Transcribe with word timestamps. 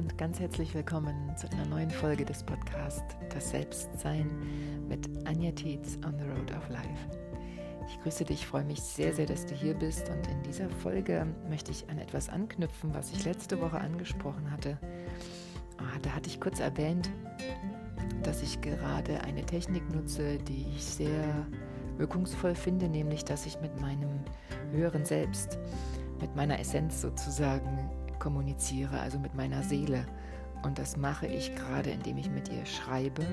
und 0.00 0.16
ganz 0.16 0.40
herzlich 0.40 0.72
willkommen 0.72 1.36
zu 1.36 1.46
einer 1.50 1.66
neuen 1.66 1.90
Folge 1.90 2.24
des 2.24 2.42
Podcasts 2.42 3.16
Das 3.34 3.50
Selbstsein 3.50 4.30
mit 4.88 5.06
Anja 5.26 5.50
Tietz 5.50 5.98
on 6.06 6.18
the 6.18 6.24
Road 6.24 6.50
of 6.56 6.66
Life. 6.70 7.10
Ich 7.86 8.00
grüße 8.00 8.24
dich, 8.24 8.46
freue 8.46 8.64
mich 8.64 8.80
sehr, 8.80 9.12
sehr, 9.12 9.26
dass 9.26 9.44
du 9.44 9.54
hier 9.54 9.74
bist 9.74 10.08
und 10.08 10.26
in 10.26 10.42
dieser 10.42 10.70
Folge 10.70 11.26
möchte 11.50 11.70
ich 11.70 11.86
an 11.90 11.98
etwas 11.98 12.30
anknüpfen, 12.30 12.94
was 12.94 13.12
ich 13.12 13.26
letzte 13.26 13.60
Woche 13.60 13.78
angesprochen 13.78 14.50
hatte. 14.50 14.78
Ah, 15.76 15.98
da 16.00 16.14
hatte 16.14 16.30
ich 16.30 16.40
kurz 16.40 16.60
erwähnt, 16.60 17.10
dass 18.22 18.40
ich 18.40 18.58
gerade 18.62 19.20
eine 19.24 19.44
Technik 19.44 19.82
nutze, 19.94 20.38
die 20.38 20.64
ich 20.74 20.82
sehr 20.82 21.46
wirkungsvoll 21.98 22.54
finde, 22.54 22.88
nämlich 22.88 23.26
dass 23.26 23.44
ich 23.44 23.60
mit 23.60 23.78
meinem 23.82 24.20
höheren 24.72 25.04
Selbst, 25.04 25.58
mit 26.22 26.34
meiner 26.36 26.58
Essenz 26.58 27.02
sozusagen 27.02 27.90
kommuniziere, 28.20 29.00
also 29.00 29.18
mit 29.18 29.34
meiner 29.34 29.64
Seele. 29.64 30.06
Und 30.62 30.78
das 30.78 30.96
mache 30.96 31.26
ich 31.26 31.54
gerade, 31.56 31.90
indem 31.90 32.18
ich 32.18 32.30
mit 32.30 32.48
ihr 32.52 32.64
schreibe 32.66 33.26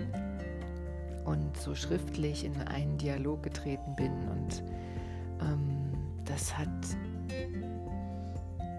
und 1.26 1.56
so 1.58 1.76
schriftlich 1.76 2.46
in 2.46 2.60
einen 2.64 2.98
Dialog 2.98 3.44
getreten 3.44 3.96
bin. 3.96 4.12
Und 4.30 4.64
ähm, 5.42 5.92
das 6.26 6.58
hat 6.58 6.70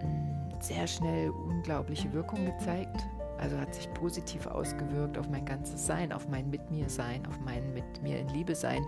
mm, 0.03 0.61
sehr 0.61 0.87
schnell 0.87 1.31
unglaubliche 1.31 2.12
Wirkung 2.12 2.45
gezeigt. 2.47 3.06
Also 3.39 3.56
hat 3.56 3.73
sich 3.73 3.93
positiv 3.95 4.47
ausgewirkt 4.47 5.17
auf 5.17 5.29
mein 5.29 5.45
ganzes 5.45 5.87
Sein, 5.87 6.12
auf 6.12 6.29
mein 6.29 6.51
Mit 6.51 6.70
mir 6.73 6.89
Sein, 6.89 7.25
auf 7.27 7.39
mein 7.45 7.73
Mit 7.73 8.03
mir 8.03 8.19
in 8.19 8.29
Liebe 8.29 8.55
Sein. 8.55 8.84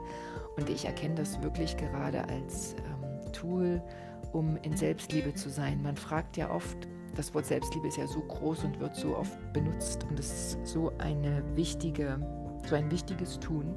Und 0.57 0.68
ich 0.68 0.87
erkenne 0.87 1.15
das 1.15 1.41
wirklich 1.43 1.77
gerade 1.77 2.27
als 2.29 2.74
ähm, 2.74 3.32
Tool, 3.32 3.80
um 4.32 4.57
in 4.62 4.77
Selbstliebe 4.77 5.34
zu 5.34 5.51
sein. 5.51 5.82
Man 5.82 5.96
fragt 5.96 6.37
ja 6.37 6.51
oft, 6.51 6.88
das 7.14 7.34
Wort 7.34 7.46
Selbstliebe 7.46 7.88
ist 7.88 7.96
ja 7.96 8.07
so 8.07 8.21
groß 8.21 8.65
und 8.65 8.80
wird 8.80 8.95
so 8.95 9.16
oft 9.16 9.52
benutzt 9.52 10.04
und 10.09 10.18
es 10.18 10.30
ist 10.30 10.66
so 10.66 10.93
eine 10.98 11.43
wichtige, 11.54 12.18
so 12.68 12.74
ein 12.74 12.90
wichtiges 12.90 13.38
Tun 13.40 13.74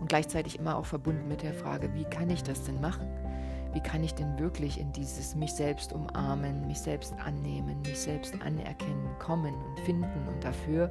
und 0.00 0.08
gleichzeitig 0.08 0.58
immer 0.58 0.76
auch 0.76 0.86
verbunden 0.86 1.28
mit 1.28 1.42
der 1.42 1.54
Frage, 1.54 1.92
wie 1.94 2.04
kann 2.04 2.30
ich 2.30 2.42
das 2.42 2.64
denn 2.64 2.80
machen? 2.80 3.08
Wie 3.72 3.80
kann 3.80 4.02
ich 4.02 4.14
denn 4.14 4.38
wirklich 4.38 4.80
in 4.80 4.92
dieses 4.92 5.34
mich 5.34 5.52
selbst 5.52 5.92
umarmen, 5.92 6.66
mich 6.66 6.80
selbst 6.80 7.14
annehmen, 7.24 7.82
mich 7.82 7.98
selbst 7.98 8.34
anerkennen, 8.40 9.08
kommen 9.18 9.54
und 9.54 9.80
finden? 9.80 10.26
Und 10.28 10.42
dafür 10.42 10.90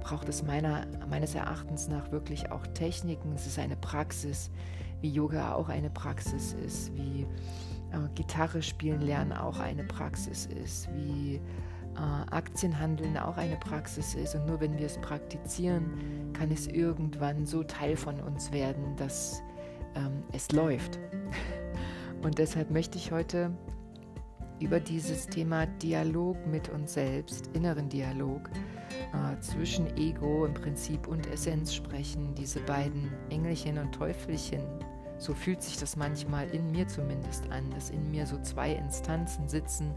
braucht 0.00 0.28
es 0.28 0.42
meiner, 0.42 0.86
meines 1.08 1.34
Erachtens 1.34 1.88
nach 1.88 2.10
wirklich 2.10 2.50
auch 2.50 2.66
Techniken. 2.68 3.32
Es 3.34 3.46
ist 3.46 3.58
eine 3.58 3.76
Praxis, 3.76 4.50
wie 5.00 5.10
Yoga 5.10 5.54
auch 5.54 5.68
eine 5.68 5.90
Praxis 5.90 6.54
ist, 6.54 6.94
wie 6.96 7.26
äh, 7.92 8.08
Gitarre 8.14 8.62
spielen 8.62 9.00
lernen 9.00 9.32
auch 9.32 9.58
eine 9.58 9.84
Praxis 9.84 10.46
ist, 10.46 10.88
wie 10.94 11.40
äh, 11.96 12.30
Aktienhandeln 12.30 13.16
auch 13.16 13.36
eine 13.36 13.56
Praxis 13.56 14.14
ist. 14.14 14.34
Und 14.34 14.46
nur 14.46 14.60
wenn 14.60 14.78
wir 14.78 14.86
es 14.86 14.98
praktizieren, 14.98 16.32
kann 16.32 16.50
es 16.50 16.66
irgendwann 16.66 17.46
so 17.46 17.62
Teil 17.62 17.96
von 17.96 18.20
uns 18.20 18.52
werden, 18.52 18.96
dass 18.96 19.42
ähm, 19.94 20.22
es 20.32 20.50
läuft. 20.52 20.98
Und 22.22 22.38
deshalb 22.38 22.70
möchte 22.70 22.98
ich 22.98 23.12
heute 23.12 23.52
über 24.60 24.80
dieses 24.80 25.26
Thema 25.26 25.66
Dialog 25.66 26.36
mit 26.46 26.68
uns 26.68 26.94
selbst, 26.94 27.48
inneren 27.54 27.88
Dialog 27.88 28.50
äh, 29.12 29.40
zwischen 29.40 29.86
Ego 29.96 30.46
im 30.46 30.54
Prinzip 30.54 31.06
und 31.06 31.26
Essenz 31.28 31.74
sprechen, 31.74 32.34
diese 32.34 32.60
beiden 32.60 33.12
Engelchen 33.30 33.78
und 33.78 33.92
Teufelchen 33.92 34.64
so 35.18 35.34
fühlt 35.34 35.62
sich 35.62 35.76
das 35.76 35.96
manchmal 35.96 36.48
in 36.50 36.70
mir 36.70 36.86
zumindest 36.88 37.50
an, 37.50 37.70
dass 37.70 37.90
in 37.90 38.10
mir 38.10 38.26
so 38.26 38.38
zwei 38.40 38.72
Instanzen 38.72 39.48
sitzen, 39.48 39.94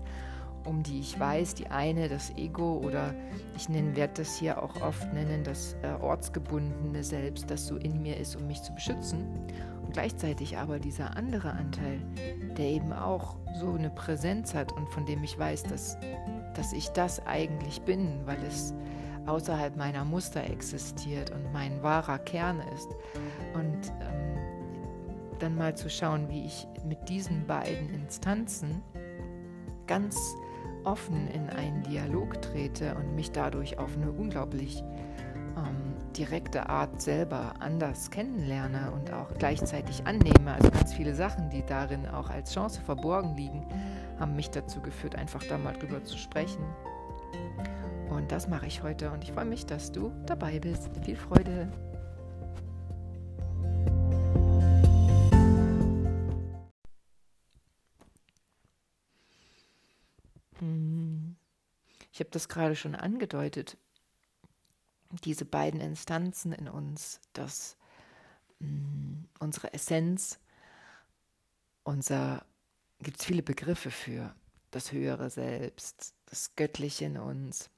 um 0.65 0.83
die 0.83 0.99
ich 0.99 1.19
weiß, 1.19 1.55
die 1.55 1.67
eine 1.67 2.07
das 2.07 2.31
Ego 2.37 2.81
oder 2.83 3.13
ich 3.55 3.67
werde 3.69 4.13
das 4.15 4.35
hier 4.35 4.61
auch 4.61 4.79
oft 4.81 5.11
nennen, 5.13 5.43
das 5.43 5.75
äh, 5.81 5.93
ortsgebundene 6.01 7.03
Selbst, 7.03 7.49
das 7.49 7.67
so 7.67 7.77
in 7.77 8.01
mir 8.01 8.17
ist, 8.17 8.35
um 8.35 8.47
mich 8.47 8.61
zu 8.61 8.73
beschützen. 8.73 9.25
Und 9.81 9.93
gleichzeitig 9.93 10.57
aber 10.57 10.79
dieser 10.79 11.17
andere 11.17 11.51
Anteil, 11.51 11.99
der 12.57 12.65
eben 12.65 12.93
auch 12.93 13.35
so 13.59 13.73
eine 13.73 13.89
Präsenz 13.89 14.53
hat 14.53 14.71
und 14.71 14.87
von 14.89 15.05
dem 15.05 15.23
ich 15.23 15.37
weiß, 15.37 15.63
dass, 15.63 15.97
dass 16.53 16.73
ich 16.73 16.89
das 16.89 17.25
eigentlich 17.25 17.81
bin, 17.81 18.25
weil 18.25 18.41
es 18.43 18.73
außerhalb 19.25 19.75
meiner 19.77 20.05
Muster 20.05 20.43
existiert 20.43 21.31
und 21.31 21.51
mein 21.53 21.81
wahrer 21.83 22.19
Kern 22.19 22.61
ist. 22.73 22.89
Und 23.53 23.91
ähm, 24.01 24.10
dann 25.41 25.55
mal 25.55 25.75
zu 25.75 25.89
schauen, 25.89 26.29
wie 26.29 26.45
ich 26.45 26.67
mit 26.85 27.09
diesen 27.09 27.45
beiden 27.47 27.93
Instanzen 27.93 28.81
ganz 29.87 30.17
offen 30.83 31.27
in 31.29 31.49
einen 31.49 31.83
Dialog 31.83 32.41
trete 32.41 32.95
und 32.95 33.15
mich 33.15 33.31
dadurch 33.31 33.77
auf 33.77 33.95
eine 33.95 34.11
unglaublich 34.11 34.83
ähm, 35.57 35.93
direkte 36.15 36.69
Art 36.69 37.01
selber 37.01 37.53
anders 37.59 38.09
kennenlerne 38.09 38.91
und 38.91 39.11
auch 39.13 39.33
gleichzeitig 39.37 40.05
annehme. 40.05 40.53
Also 40.53 40.71
ganz 40.71 40.93
viele 40.93 41.13
Sachen, 41.13 41.49
die 41.49 41.63
darin 41.65 42.07
auch 42.07 42.29
als 42.29 42.53
Chance 42.53 42.81
verborgen 42.81 43.35
liegen, 43.35 43.65
haben 44.19 44.35
mich 44.35 44.49
dazu 44.49 44.81
geführt, 44.81 45.15
einfach 45.15 45.43
da 45.43 45.57
mal 45.57 45.73
drüber 45.73 46.03
zu 46.03 46.17
sprechen. 46.17 46.63
Und 48.09 48.31
das 48.31 48.47
mache 48.47 48.67
ich 48.67 48.83
heute 48.83 49.11
und 49.11 49.23
ich 49.23 49.31
freue 49.31 49.45
mich, 49.45 49.65
dass 49.65 49.91
du 49.91 50.11
dabei 50.25 50.59
bist. 50.59 50.89
Viel 51.03 51.15
Freude! 51.15 51.69
Habe 62.21 62.31
das 62.31 62.47
gerade 62.47 62.75
schon 62.75 62.95
angedeutet, 62.95 63.77
diese 65.23 65.45
beiden 65.45 65.81
Instanzen 65.81 66.53
in 66.53 66.67
uns, 66.67 67.19
dass 67.33 67.77
mh, 68.59 68.69
mm, 68.69 69.27
unsere 69.39 69.73
Essenz, 69.73 70.39
unser, 71.83 72.45
gibt 72.99 73.19
es 73.19 73.25
viele 73.25 73.43
Begriffe 73.43 73.91
für, 73.91 74.33
das 74.71 74.91
höhere 74.91 75.29
Selbst, 75.29 76.13
das 76.27 76.55
Göttliche 76.55 77.05
in 77.05 77.17
uns, 77.17 77.69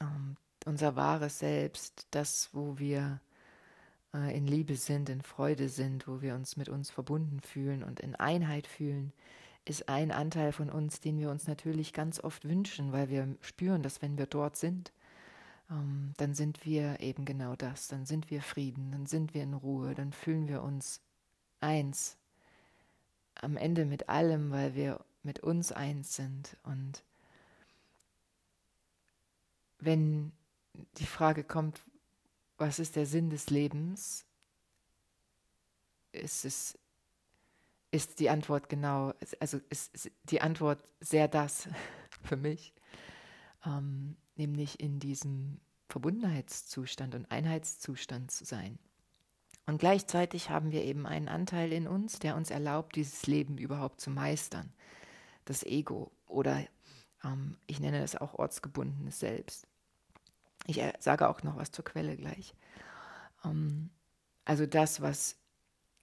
ähm, 0.00 0.36
unser 0.66 0.96
wahres 0.96 1.38
Selbst, 1.38 2.06
das, 2.10 2.50
wo 2.52 2.78
wir 2.78 3.20
äh, 4.14 4.36
in 4.36 4.46
Liebe 4.46 4.76
sind, 4.76 5.08
in 5.08 5.22
Freude 5.22 5.68
sind, 5.68 6.06
wo 6.06 6.20
wir 6.20 6.34
uns 6.34 6.56
mit 6.56 6.68
uns 6.68 6.90
verbunden 6.90 7.40
fühlen 7.40 7.82
und 7.82 8.00
in 8.00 8.14
Einheit 8.14 8.66
fühlen, 8.66 9.12
ist 9.64 9.88
ein 9.88 10.10
Anteil 10.10 10.52
von 10.52 10.70
uns, 10.70 11.00
den 11.00 11.18
wir 11.18 11.30
uns 11.30 11.46
natürlich 11.46 11.92
ganz 11.92 12.18
oft 12.20 12.48
wünschen, 12.48 12.92
weil 12.92 13.08
wir 13.08 13.36
spüren, 13.40 13.82
dass 13.82 14.02
wenn 14.02 14.18
wir 14.18 14.26
dort 14.26 14.56
sind, 14.56 14.92
ähm, 15.70 16.12
dann 16.16 16.34
sind 16.34 16.64
wir 16.64 17.00
eben 17.00 17.24
genau 17.24 17.54
das, 17.56 17.88
dann 17.88 18.04
sind 18.04 18.30
wir 18.30 18.42
Frieden, 18.42 18.90
dann 18.90 19.06
sind 19.06 19.34
wir 19.34 19.42
in 19.42 19.54
Ruhe, 19.54 19.94
dann 19.94 20.12
fühlen 20.12 20.48
wir 20.48 20.62
uns 20.62 21.00
eins 21.60 22.16
am 23.36 23.56
Ende 23.56 23.84
mit 23.84 24.08
allem, 24.08 24.50
weil 24.50 24.74
wir 24.74 25.04
mit 25.22 25.40
uns 25.40 25.72
eins 25.72 26.16
sind. 26.16 26.56
Und 26.64 27.02
wenn 29.78 30.32
die 30.98 31.06
Frage 31.06 31.44
kommt, 31.44 31.80
was 32.58 32.78
ist 32.78 32.96
der 32.96 33.06
Sinn 33.06 33.30
des 33.30 33.50
Lebens, 33.50 34.24
ist 36.12 36.44
es 36.44 36.78
ist 37.92 38.18
die 38.18 38.30
Antwort 38.30 38.68
genau, 38.68 39.12
also 39.38 39.60
ist 39.68 40.10
die 40.24 40.40
Antwort 40.40 40.82
sehr 41.00 41.28
das 41.28 41.68
für 42.24 42.36
mich, 42.36 42.74
ähm, 43.64 44.16
nämlich 44.34 44.80
in 44.80 44.98
diesem 44.98 45.60
Verbundenheitszustand 45.88 47.14
und 47.14 47.30
Einheitszustand 47.30 48.30
zu 48.30 48.44
sein. 48.44 48.78
Und 49.66 49.78
gleichzeitig 49.78 50.50
haben 50.50 50.72
wir 50.72 50.82
eben 50.82 51.06
einen 51.06 51.28
Anteil 51.28 51.72
in 51.72 51.86
uns, 51.86 52.18
der 52.18 52.34
uns 52.34 52.50
erlaubt, 52.50 52.96
dieses 52.96 53.26
Leben 53.26 53.58
überhaupt 53.58 54.00
zu 54.00 54.10
meistern. 54.10 54.72
Das 55.44 55.62
Ego 55.62 56.10
oder 56.26 56.64
ähm, 57.22 57.58
ich 57.66 57.78
nenne 57.78 58.00
das 58.00 58.16
auch 58.16 58.34
ortsgebundenes 58.34 59.20
Selbst. 59.20 59.66
Ich 60.66 60.78
äh, 60.78 60.92
sage 60.98 61.28
auch 61.28 61.42
noch 61.42 61.56
was 61.56 61.70
zur 61.70 61.84
Quelle 61.84 62.16
gleich. 62.16 62.54
Ähm, 63.44 63.90
also 64.44 64.66
das, 64.66 65.02
was 65.02 65.36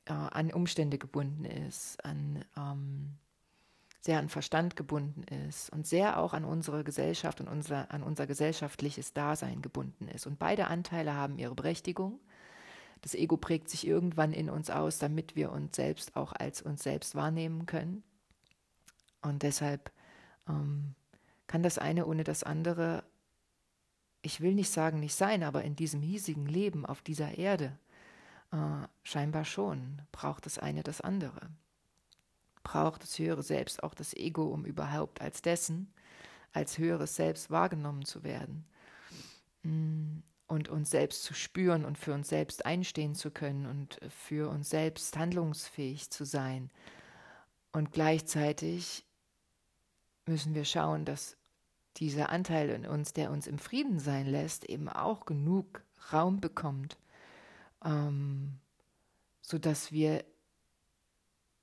äh, 0.09 0.13
an 0.13 0.51
Umstände 0.51 0.97
gebunden 0.97 1.45
ist, 1.45 2.03
an 2.03 2.43
ähm, 2.57 3.17
sehr 4.01 4.19
an 4.19 4.29
Verstand 4.29 4.75
gebunden 4.75 5.23
ist 5.45 5.69
und 5.71 5.85
sehr 5.85 6.19
auch 6.19 6.33
an 6.33 6.45
unsere 6.45 6.83
Gesellschaft 6.83 7.41
und 7.41 7.47
unser, 7.47 7.91
an 7.91 8.01
unser 8.01 8.27
gesellschaftliches 8.27 9.13
Dasein 9.13 9.61
gebunden 9.61 10.07
ist. 10.07 10.25
Und 10.25 10.39
beide 10.39 10.67
Anteile 10.67 11.13
haben 11.13 11.37
ihre 11.37 11.53
Berechtigung. 11.53 12.19
Das 13.01 13.13
Ego 13.13 13.37
prägt 13.37 13.69
sich 13.69 13.85
irgendwann 13.85 14.33
in 14.33 14.49
uns 14.49 14.69
aus, 14.69 14.99
damit 14.99 15.35
wir 15.35 15.51
uns 15.51 15.75
selbst 15.75 16.15
auch 16.15 16.33
als 16.33 16.61
uns 16.61 16.81
selbst 16.83 17.15
wahrnehmen 17.15 17.65
können. 17.65 18.03
Und 19.21 19.43
deshalb 19.43 19.91
ähm, 20.47 20.95
kann 21.47 21.61
das 21.61 21.77
eine 21.77 22.05
ohne 22.05 22.23
das 22.23 22.43
andere, 22.43 23.03
ich 24.21 24.39
will 24.41 24.53
nicht 24.53 24.71
sagen 24.71 24.99
nicht 25.01 25.15
sein, 25.15 25.43
aber 25.43 25.63
in 25.63 25.75
diesem 25.75 26.01
hiesigen 26.01 26.45
Leben 26.45 26.85
auf 26.85 27.01
dieser 27.01 27.37
Erde 27.37 27.77
äh, 28.51 28.87
scheinbar 29.03 29.45
schon. 29.45 30.01
Braucht 30.11 30.45
das 30.45 30.59
eine 30.59 30.83
das 30.83 31.01
andere? 31.01 31.49
Braucht 32.63 33.03
das 33.03 33.17
höhere 33.17 33.43
Selbst 33.43 33.83
auch 33.83 33.93
das 33.93 34.13
Ego, 34.13 34.45
um 34.45 34.65
überhaupt 34.65 35.21
als 35.21 35.41
dessen 35.41 35.93
als 36.53 36.77
höheres 36.77 37.15
Selbst 37.15 37.51
wahrgenommen 37.51 38.05
zu 38.05 38.23
werden 38.23 38.65
mm, 39.63 40.19
und 40.47 40.69
uns 40.69 40.89
selbst 40.89 41.23
zu 41.23 41.33
spüren 41.33 41.85
und 41.85 41.97
für 41.97 42.13
uns 42.13 42.29
selbst 42.29 42.65
einstehen 42.65 43.15
zu 43.15 43.31
können 43.31 43.65
und 43.65 43.99
für 44.09 44.49
uns 44.49 44.69
selbst 44.69 45.17
handlungsfähig 45.17 46.09
zu 46.09 46.25
sein. 46.25 46.71
Und 47.71 47.91
gleichzeitig 47.91 49.05
müssen 50.25 50.55
wir 50.55 50.65
schauen, 50.65 51.05
dass 51.05 51.37
dieser 51.97 52.29
Anteil 52.29 52.69
in 52.69 52.85
uns, 52.85 53.13
der 53.13 53.29
uns 53.31 53.45
im 53.45 53.59
Frieden 53.59 53.99
sein 53.99 54.25
lässt, 54.25 54.65
eben 54.65 54.89
auch 54.89 55.25
genug 55.25 55.83
Raum 56.11 56.39
bekommt, 56.39 56.97
ähm, 57.83 58.59
sodass 59.41 59.91
wir 59.91 60.23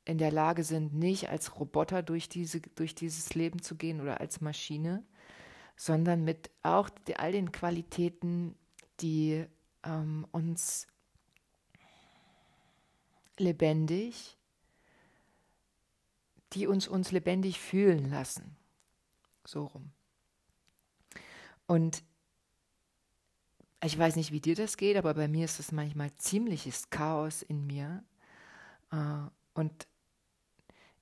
in 0.04 0.18
der 0.18 0.30
Lage 0.30 0.62
sind, 0.64 0.94
nicht 0.94 1.28
als 1.28 1.58
Roboter 1.58 2.02
durch, 2.02 2.28
diese, 2.28 2.60
durch 2.60 2.94
dieses 2.94 3.34
Leben 3.34 3.60
zu 3.60 3.76
gehen 3.76 4.00
oder 4.00 4.20
als 4.20 4.40
Maschine, 4.40 5.04
sondern 5.76 6.24
mit 6.24 6.50
auch 6.62 6.88
all 7.16 7.32
den 7.32 7.52
Qualitäten, 7.52 8.56
die 9.00 9.44
ähm, 9.84 10.26
uns 10.30 10.86
lebendig, 13.38 14.38
die 16.52 16.66
uns 16.66 16.88
uns 16.88 17.12
lebendig 17.12 17.60
fühlen 17.60 18.08
lassen. 18.10 18.56
So 19.44 19.64
rum. 19.64 19.92
Und 21.66 22.02
ich 23.84 23.98
weiß 23.98 24.16
nicht, 24.16 24.32
wie 24.32 24.40
dir 24.40 24.54
das 24.54 24.76
geht, 24.76 24.96
aber 24.96 25.14
bei 25.14 25.28
mir 25.28 25.44
ist 25.44 25.58
das 25.58 25.72
manchmal 25.72 26.14
ziemliches 26.16 26.90
Chaos 26.90 27.42
in 27.42 27.66
mir. 27.66 28.02
Äh, 28.90 28.96
und 29.54 29.86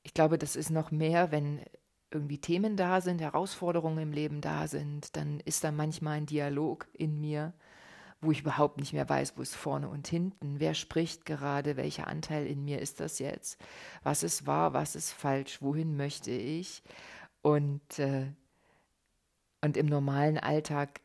ich 0.03 0.15
glaube, 0.15 0.39
das 0.39 0.57
ist 0.57 0.71
noch 0.71 0.91
mehr, 0.91 1.33
wenn 1.33 1.61
irgendwie 2.11 2.39
Themen 2.39 2.77
da 2.77 3.01
sind, 3.01 3.21
Herausforderungen 3.21 3.99
im 3.99 4.13
Leben 4.13 4.41
da 4.41 4.69
sind, 4.69 5.17
dann 5.17 5.41
ist 5.41 5.65
da 5.65 5.73
manchmal 5.73 6.19
ein 6.19 6.27
Dialog 6.27 6.87
in 6.93 7.21
mir, 7.21 7.53
wo 8.21 8.31
ich 8.31 8.41
überhaupt 8.41 8.79
nicht 8.79 8.93
mehr 8.93 9.09
weiß, 9.09 9.37
wo 9.37 9.43
ist 9.43 9.57
vorne 9.57 9.89
und 9.89 10.07
hinten, 10.07 10.61
wer 10.61 10.75
spricht 10.75 11.27
gerade, 11.27 11.77
welcher 11.77 12.07
Anteil 12.07 12.47
in 12.47 12.65
mir 12.65 12.81
ist 12.81 13.01
das 13.01 13.19
jetzt, 13.19 13.59
was 14.03 14.23
ist 14.23 14.47
wahr, 14.47 14.73
was 14.73 14.95
ist 14.95 15.13
falsch, 15.13 15.61
wohin 15.61 15.97
möchte 15.97 16.31
ich. 16.31 16.83
Und, 17.43 17.99
äh, 17.99 18.27
und 19.61 19.77
im 19.77 19.87
normalen 19.87 20.39
Alltag 20.39 21.01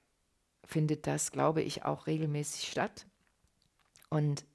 findet 0.69 1.07
das, 1.07 1.31
glaube 1.31 1.63
ich, 1.63 1.83
auch 1.83 2.06
regelmäßig 2.06 2.69
statt. 2.69 3.07
Und 4.10 4.45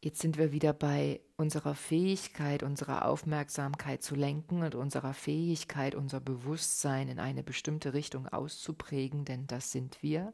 jetzt 0.00 0.20
sind 0.20 0.38
wir 0.38 0.52
wieder 0.52 0.72
bei 0.72 1.20
unserer 1.36 1.74
Fähigkeit, 1.74 2.62
unsere 2.62 3.04
Aufmerksamkeit 3.04 4.04
zu 4.04 4.14
lenken 4.14 4.62
und 4.62 4.76
unserer 4.76 5.12
Fähigkeit, 5.12 5.96
unser 5.96 6.20
Bewusstsein 6.20 7.08
in 7.08 7.18
eine 7.18 7.42
bestimmte 7.42 7.92
Richtung 7.92 8.28
auszuprägen, 8.28 9.24
denn 9.24 9.48
das 9.48 9.72
sind 9.72 10.00
wir 10.00 10.32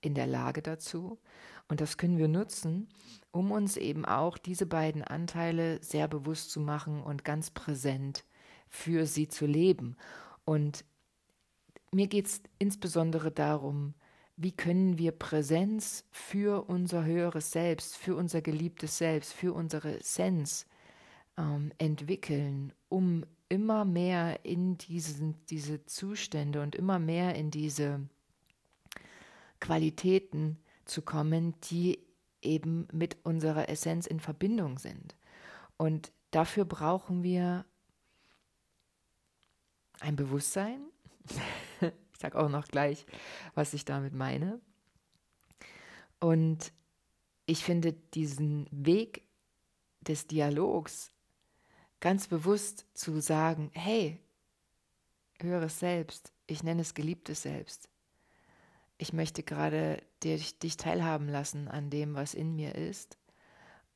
in 0.00 0.14
der 0.14 0.28
Lage 0.28 0.62
dazu. 0.62 1.18
Und 1.66 1.80
das 1.80 1.98
können 1.98 2.18
wir 2.18 2.28
nutzen, 2.28 2.88
um 3.32 3.50
uns 3.50 3.76
eben 3.76 4.04
auch 4.04 4.38
diese 4.38 4.66
beiden 4.66 5.02
Anteile 5.02 5.82
sehr 5.82 6.06
bewusst 6.06 6.52
zu 6.52 6.60
machen 6.60 7.02
und 7.02 7.24
ganz 7.24 7.50
präsent 7.50 8.24
für 8.68 9.06
sie 9.06 9.26
zu 9.26 9.44
leben. 9.44 9.96
Und 10.44 10.84
mir 11.92 12.06
geht 12.06 12.26
es 12.26 12.42
insbesondere 12.58 13.30
darum, 13.30 13.94
wie 14.36 14.52
können 14.52 14.98
wir 14.98 15.12
Präsenz 15.12 16.04
für 16.10 16.68
unser 16.68 17.04
höheres 17.04 17.50
Selbst, 17.50 17.96
für 17.96 18.14
unser 18.14 18.40
geliebtes 18.40 18.98
Selbst, 18.98 19.32
für 19.32 19.52
unsere 19.52 19.98
Essenz 19.98 20.66
ähm, 21.36 21.72
entwickeln, 21.78 22.72
um 22.88 23.24
immer 23.48 23.84
mehr 23.84 24.44
in 24.44 24.78
diesen, 24.78 25.44
diese 25.46 25.84
Zustände 25.86 26.62
und 26.62 26.76
immer 26.76 26.98
mehr 26.98 27.34
in 27.34 27.50
diese 27.50 28.00
Qualitäten 29.60 30.58
zu 30.84 31.02
kommen, 31.02 31.54
die 31.70 31.98
eben 32.42 32.86
mit 32.92 33.16
unserer 33.24 33.68
Essenz 33.68 34.06
in 34.06 34.20
Verbindung 34.20 34.78
sind. 34.78 35.16
Und 35.76 36.12
dafür 36.30 36.64
brauchen 36.64 37.22
wir 37.22 37.64
ein 40.00 40.14
Bewusstsein, 40.14 40.80
Ich 42.18 42.22
sage 42.22 42.36
auch 42.36 42.48
noch 42.48 42.66
gleich, 42.66 43.06
was 43.54 43.74
ich 43.74 43.84
damit 43.84 44.12
meine. 44.12 44.60
Und 46.18 46.72
ich 47.46 47.62
finde 47.62 47.92
diesen 47.92 48.66
Weg 48.72 49.22
des 50.00 50.26
Dialogs 50.26 51.12
ganz 52.00 52.26
bewusst 52.26 52.86
zu 52.92 53.20
sagen, 53.20 53.70
hey, 53.72 54.18
höheres 55.38 55.78
Selbst, 55.78 56.32
ich 56.48 56.64
nenne 56.64 56.80
es 56.80 56.94
geliebtes 56.94 57.42
Selbst. 57.42 57.88
Ich 58.96 59.12
möchte 59.12 59.44
gerade 59.44 60.02
dich, 60.24 60.58
dich 60.58 60.76
teilhaben 60.76 61.28
lassen 61.28 61.68
an 61.68 61.88
dem, 61.88 62.16
was 62.16 62.34
in 62.34 62.56
mir 62.56 62.74
ist 62.74 63.16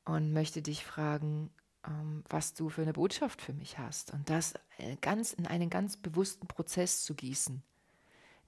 und 0.05 0.31
möchte 0.31 0.61
dich 0.61 0.85
fragen, 0.85 1.51
ähm, 1.85 2.23
was 2.29 2.53
du 2.53 2.69
für 2.69 2.83
eine 2.83 2.93
Botschaft 2.93 3.41
für 3.41 3.51
mich 3.51 3.79
hast 3.79 4.13
und 4.13 4.29
das 4.29 4.53
äh, 4.77 4.95
ganz 5.01 5.33
in 5.33 5.45
einen 5.45 5.69
ganz 5.69 5.97
bewussten 5.97 6.47
Prozess 6.47 7.03
zu 7.03 7.15
gießen 7.15 7.61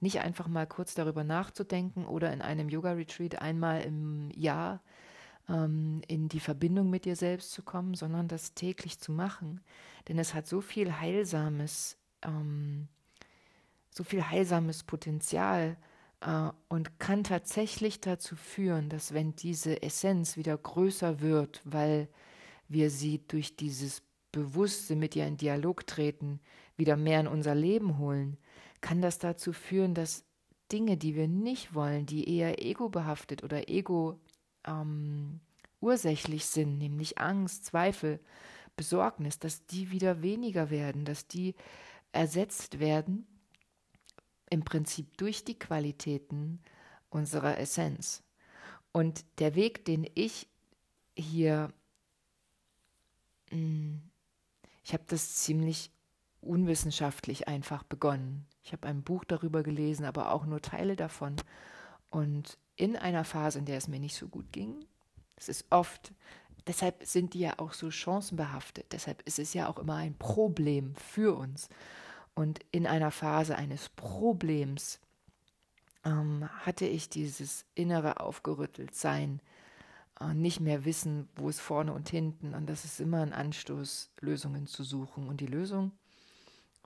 nicht 0.00 0.20
einfach 0.20 0.48
mal 0.48 0.66
kurz 0.66 0.94
darüber 0.94 1.24
nachzudenken 1.24 2.04
oder 2.04 2.32
in 2.32 2.42
einem 2.42 2.68
Yoga-Retreat 2.68 3.40
einmal 3.40 3.82
im 3.82 4.30
Jahr 4.30 4.82
ähm, 5.48 6.02
in 6.06 6.28
die 6.28 6.40
Verbindung 6.40 6.90
mit 6.90 7.04
dir 7.04 7.16
selbst 7.16 7.52
zu 7.52 7.62
kommen, 7.62 7.94
sondern 7.94 8.28
das 8.28 8.54
täglich 8.54 8.98
zu 8.98 9.12
machen. 9.12 9.60
Denn 10.08 10.18
es 10.18 10.34
hat 10.34 10.46
so 10.46 10.60
viel 10.60 10.98
heilsames, 11.00 11.96
ähm, 12.22 12.88
so 13.90 14.04
viel 14.04 14.28
heilsames 14.28 14.84
Potenzial 14.84 15.76
äh, 16.20 16.50
und 16.68 16.98
kann 16.98 17.24
tatsächlich 17.24 18.00
dazu 18.00 18.36
führen, 18.36 18.88
dass 18.88 19.14
wenn 19.14 19.34
diese 19.34 19.82
Essenz 19.82 20.36
wieder 20.36 20.56
größer 20.56 21.20
wird, 21.20 21.62
weil 21.64 22.08
wir 22.68 22.90
sie 22.90 23.22
durch 23.28 23.56
dieses 23.56 24.02
Bewusste 24.32 24.96
mit 24.96 25.16
ihr 25.16 25.26
in 25.26 25.36
Dialog 25.36 25.86
treten, 25.86 26.40
wieder 26.76 26.96
mehr 26.96 27.20
in 27.20 27.26
unser 27.26 27.54
Leben 27.54 27.98
holen, 27.98 28.36
kann 28.86 29.02
das 29.02 29.18
dazu 29.18 29.52
führen, 29.52 29.94
dass 29.94 30.24
Dinge, 30.70 30.96
die 30.96 31.16
wir 31.16 31.26
nicht 31.26 31.74
wollen, 31.74 32.06
die 32.06 32.36
eher 32.36 32.62
ego-behaftet 32.64 33.42
oder 33.42 33.68
ego 33.68 34.20
ähm, 34.64 35.40
ursächlich 35.80 36.46
sind, 36.46 36.78
nämlich 36.78 37.18
Angst, 37.18 37.64
Zweifel, 37.64 38.20
Besorgnis, 38.76 39.40
dass 39.40 39.66
die 39.66 39.90
wieder 39.90 40.22
weniger 40.22 40.70
werden, 40.70 41.04
dass 41.04 41.26
die 41.26 41.56
ersetzt 42.12 42.78
werden, 42.78 43.26
im 44.50 44.62
Prinzip 44.62 45.16
durch 45.16 45.44
die 45.44 45.58
Qualitäten 45.58 46.60
unserer 47.10 47.58
Essenz. 47.58 48.22
Und 48.92 49.24
der 49.40 49.56
Weg, 49.56 49.84
den 49.84 50.08
ich 50.14 50.46
hier, 51.16 51.72
hm, 53.50 54.00
ich 54.84 54.92
habe 54.92 55.02
das 55.08 55.34
ziemlich 55.34 55.90
unwissenschaftlich 56.40 57.48
einfach 57.48 57.82
begonnen. 57.82 58.46
Ich 58.66 58.72
habe 58.72 58.88
ein 58.88 59.04
Buch 59.04 59.22
darüber 59.22 59.62
gelesen, 59.62 60.04
aber 60.04 60.32
auch 60.32 60.44
nur 60.44 60.60
Teile 60.60 60.96
davon. 60.96 61.36
Und 62.10 62.58
in 62.74 62.96
einer 62.96 63.22
Phase, 63.22 63.60
in 63.60 63.64
der 63.64 63.76
es 63.76 63.86
mir 63.86 64.00
nicht 64.00 64.16
so 64.16 64.26
gut 64.26 64.50
ging, 64.50 64.84
es 65.36 65.48
ist 65.48 65.66
oft, 65.70 66.12
deshalb 66.66 67.04
sind 67.04 67.34
die 67.34 67.38
ja 67.38 67.60
auch 67.60 67.72
so 67.72 67.92
chancenbehaftet, 67.92 68.86
deshalb 68.90 69.22
ist 69.22 69.38
es 69.38 69.54
ja 69.54 69.68
auch 69.68 69.78
immer 69.78 69.94
ein 69.94 70.18
Problem 70.18 70.96
für 70.96 71.36
uns. 71.36 71.68
Und 72.34 72.58
in 72.72 72.88
einer 72.88 73.12
Phase 73.12 73.54
eines 73.54 73.88
Problems 73.90 74.98
ähm, 76.04 76.48
hatte 76.66 76.86
ich 76.86 77.08
dieses 77.08 77.66
innere 77.76 78.18
Aufgerütteltsein, 78.18 79.40
äh, 80.20 80.34
nicht 80.34 80.58
mehr 80.58 80.84
wissen, 80.84 81.28
wo 81.36 81.48
es 81.48 81.60
vorne 81.60 81.92
und 81.92 82.08
hinten. 82.08 82.52
Und 82.52 82.66
das 82.66 82.84
ist 82.84 82.98
immer 82.98 83.20
ein 83.20 83.32
Anstoß, 83.32 84.10
Lösungen 84.20 84.66
zu 84.66 84.82
suchen. 84.82 85.28
Und 85.28 85.40
die 85.40 85.46
Lösung 85.46 85.92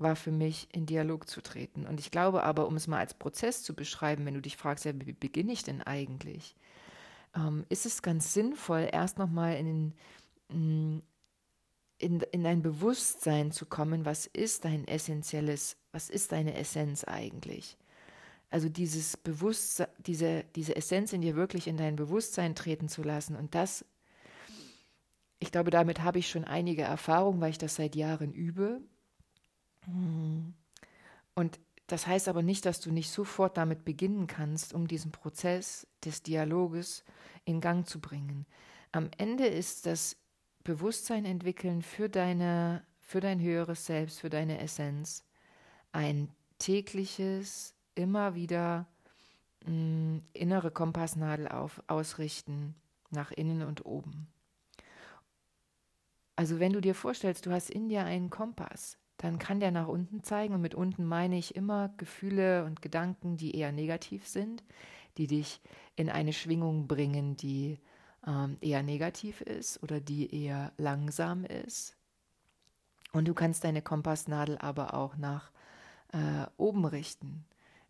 war 0.00 0.16
für 0.16 0.32
mich, 0.32 0.68
in 0.72 0.86
Dialog 0.86 1.28
zu 1.28 1.40
treten. 1.40 1.86
Und 1.86 2.00
ich 2.00 2.10
glaube 2.10 2.42
aber, 2.42 2.66
um 2.66 2.76
es 2.76 2.86
mal 2.86 2.98
als 2.98 3.14
Prozess 3.14 3.62
zu 3.62 3.74
beschreiben, 3.74 4.24
wenn 4.26 4.34
du 4.34 4.42
dich 4.42 4.56
fragst, 4.56 4.84
ja, 4.84 4.92
wie 4.94 5.12
beginne 5.12 5.52
ich 5.52 5.62
denn 5.62 5.82
eigentlich, 5.82 6.54
ähm, 7.34 7.64
ist 7.68 7.86
es 7.86 8.02
ganz 8.02 8.34
sinnvoll, 8.34 8.88
erst 8.90 9.18
nochmal 9.18 9.56
in, 9.56 9.92
mm, 10.48 11.02
in, 11.98 12.20
in 12.32 12.44
dein 12.44 12.62
Bewusstsein 12.62 13.52
zu 13.52 13.66
kommen, 13.66 14.04
was 14.04 14.26
ist 14.26 14.64
dein 14.64 14.88
essentielles, 14.88 15.76
was 15.92 16.10
ist 16.10 16.32
deine 16.32 16.54
Essenz 16.54 17.04
eigentlich? 17.04 17.76
Also 18.48 18.68
dieses 18.68 19.16
Bewusstsein, 19.16 19.88
diese, 19.98 20.44
diese 20.56 20.74
Essenz 20.74 21.12
in 21.12 21.20
dir 21.20 21.36
wirklich 21.36 21.68
in 21.68 21.76
dein 21.76 21.96
Bewusstsein 21.96 22.54
treten 22.54 22.88
zu 22.88 23.02
lassen 23.02 23.36
und 23.36 23.54
das 23.54 23.84
ich 25.40 25.50
glaube, 25.50 25.70
damit 25.70 26.02
habe 26.02 26.18
ich 26.18 26.28
schon 26.28 26.44
einige 26.44 26.82
Erfahrungen, 26.82 27.40
weil 27.40 27.50
ich 27.50 27.58
das 27.58 27.74
seit 27.74 27.96
Jahren 27.96 28.32
übe. 28.32 28.82
Und 29.86 31.60
das 31.86 32.06
heißt 32.06 32.28
aber 32.28 32.42
nicht, 32.42 32.66
dass 32.66 32.80
du 32.80 32.92
nicht 32.92 33.10
sofort 33.10 33.56
damit 33.56 33.84
beginnen 33.84 34.26
kannst, 34.26 34.74
um 34.74 34.86
diesen 34.86 35.10
Prozess 35.10 35.86
des 36.04 36.22
Dialoges 36.22 37.04
in 37.44 37.60
Gang 37.60 37.86
zu 37.86 38.00
bringen. 38.00 38.46
Am 38.92 39.10
Ende 39.18 39.46
ist 39.46 39.86
das 39.86 40.16
Bewusstsein 40.62 41.24
entwickeln 41.24 41.82
für 41.82 42.08
deine, 42.08 42.84
für 43.00 43.20
dein 43.20 43.40
höheres 43.40 43.86
Selbst, 43.86 44.20
für 44.20 44.30
deine 44.30 44.60
Essenz 44.60 45.24
ein 45.92 46.30
tägliches, 46.58 47.74
immer 47.94 48.34
wieder 48.34 48.86
mh, 49.66 49.72
mm, 49.72 50.22
innere 50.32 50.70
Kompassnadel 50.70 51.48
auf, 51.48 51.82
ausrichten 51.88 52.74
nach 53.10 53.32
innen 53.32 53.62
und 53.62 53.84
oben. 53.84 54.28
Also 56.36 56.60
wenn 56.60 56.72
du 56.72 56.80
dir 56.80 56.94
vorstellst, 56.94 57.46
du 57.46 57.50
hast 57.50 57.70
in 57.70 57.88
dir 57.88 58.04
einen 58.04 58.30
Kompass, 58.30 58.96
dann 59.20 59.38
kann 59.38 59.60
der 59.60 59.70
nach 59.70 59.86
unten 59.86 60.22
zeigen 60.22 60.54
und 60.54 60.62
mit 60.62 60.74
unten 60.74 61.04
meine 61.04 61.36
ich 61.36 61.54
immer 61.54 61.92
Gefühle 61.98 62.64
und 62.64 62.80
Gedanken, 62.80 63.36
die 63.36 63.54
eher 63.54 63.70
negativ 63.70 64.26
sind, 64.26 64.64
die 65.18 65.26
dich 65.26 65.60
in 65.94 66.08
eine 66.08 66.32
Schwingung 66.32 66.86
bringen, 66.88 67.36
die 67.36 67.78
ähm, 68.26 68.56
eher 68.62 68.82
negativ 68.82 69.42
ist 69.42 69.82
oder 69.82 70.00
die 70.00 70.34
eher 70.34 70.72
langsam 70.78 71.44
ist. 71.44 71.96
Und 73.12 73.28
du 73.28 73.34
kannst 73.34 73.64
deine 73.64 73.82
Kompassnadel 73.82 74.56
aber 74.56 74.94
auch 74.94 75.16
nach 75.18 75.50
äh, 76.12 76.46
oben 76.56 76.86
richten, 76.86 77.44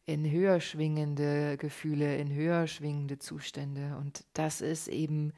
in 0.07 0.29
höher 0.29 0.61
schwingende 0.61 1.57
Gefühle, 1.59 2.17
in 2.17 2.35
höher 2.35 2.67
schwingende 2.67 3.21
Zustände. 3.21 3.97
Und 4.01 4.25
das 4.33 4.61
ist 4.61 4.89
eben 4.89 5.33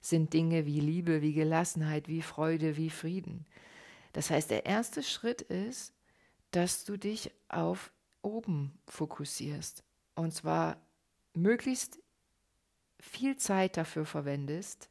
sind 0.00 0.32
Dinge 0.32 0.66
wie 0.66 0.80
Liebe, 0.80 1.22
wie 1.22 1.34
Gelassenheit, 1.34 2.08
wie 2.08 2.22
Freude, 2.22 2.76
wie 2.76 2.90
Frieden. 2.90 3.46
Das 4.16 4.30
heißt, 4.30 4.50
der 4.50 4.64
erste 4.64 5.02
Schritt 5.02 5.42
ist, 5.42 5.92
dass 6.50 6.84
du 6.84 6.96
dich 6.96 7.32
auf 7.50 7.92
oben 8.22 8.78
fokussierst. 8.86 9.84
Und 10.14 10.32
zwar 10.32 10.78
möglichst 11.34 11.98
viel 12.98 13.36
Zeit 13.36 13.76
dafür 13.76 14.06
verwendest, 14.06 14.88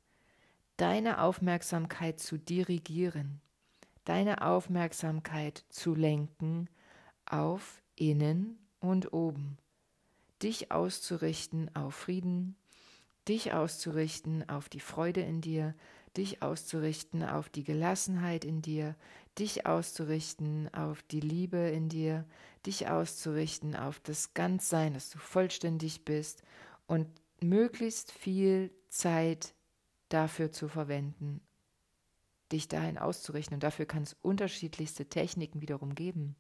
deine 0.78 1.22
Aufmerksamkeit 1.22 2.20
zu 2.20 2.38
dirigieren, 2.38 3.42
deine 4.04 4.44
Aufmerksamkeit 4.44 5.66
zu 5.70 5.96
lenken 5.96 6.70
auf 7.26 7.82
innen 7.96 8.60
und 8.80 9.12
oben, 9.12 9.58
dich 10.44 10.72
auszurichten 10.72 11.76
auf 11.76 11.96
Frieden, 11.96 12.56
dich 13.28 13.54
auszurichten 13.54 14.48
auf 14.48 14.70
die 14.70 14.82
Freude 14.82 15.22
in 15.22 15.42
dir, 15.42 15.74
dich 16.18 16.42
auszurichten 16.42 17.24
auf 17.24 17.50
die 17.50 17.64
Gelassenheit 17.64 18.46
in 18.46 18.62
dir, 18.62 18.96
dich 19.38 19.66
auszurichten 19.66 20.74
auf 20.74 21.04
die 21.04 21.20
Liebe 21.20 21.58
in 21.58 21.90
dir, 21.90 22.26
dich 22.66 22.88
auszurichten 22.88 23.76
auf 23.76 24.00
das 24.00 24.34
Ganzsein, 24.34 24.94
dass 24.94 25.10
du 25.10 25.18
vollständig 25.18 26.06
bist 26.06 26.42
und 26.88 27.08
möglichst 27.42 28.12
viel 28.12 28.72
Zeit 28.90 29.54
dafür 30.10 30.52
zu 30.52 30.68
verwenden, 30.68 31.42
dich 32.52 32.68
dahin 32.68 32.98
auszurichten. 32.98 33.56
Und 33.56 33.64
dafür 33.64 33.86
kann 33.86 34.04
es 34.04 34.16
unterschiedlichste 34.22 35.08
Techniken 35.08 35.62
wiederum 35.62 35.96
geben. 35.96 36.36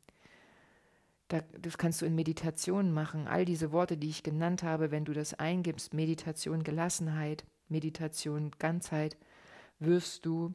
Das 1.27 1.77
kannst 1.79 2.01
du 2.01 2.05
in 2.05 2.13
Meditationen 2.13 2.93
machen. 2.93 3.27
All 3.27 3.45
diese 3.45 3.71
Worte, 3.71 3.97
die 3.97 4.09
ich 4.09 4.21
genannt 4.21 4.61
habe, 4.61 4.91
wenn 4.91 5.05
du 5.05 5.13
das 5.13 5.33
eingibst, 5.33 5.93
Meditation 5.93 6.63
Gelassenheit, 6.63 7.45
Meditation 7.67 8.51
Ganzheit, 8.59 9.17
wirst 9.79 10.25
du 10.25 10.53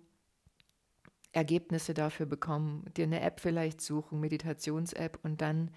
Ergebnisse 1.32 1.94
dafür 1.94 2.26
bekommen, 2.26 2.84
dir 2.96 3.04
eine 3.04 3.20
App 3.20 3.40
vielleicht 3.40 3.80
suchen, 3.80 4.20
Meditations-App 4.20 5.18
und 5.22 5.40
dann 5.40 5.70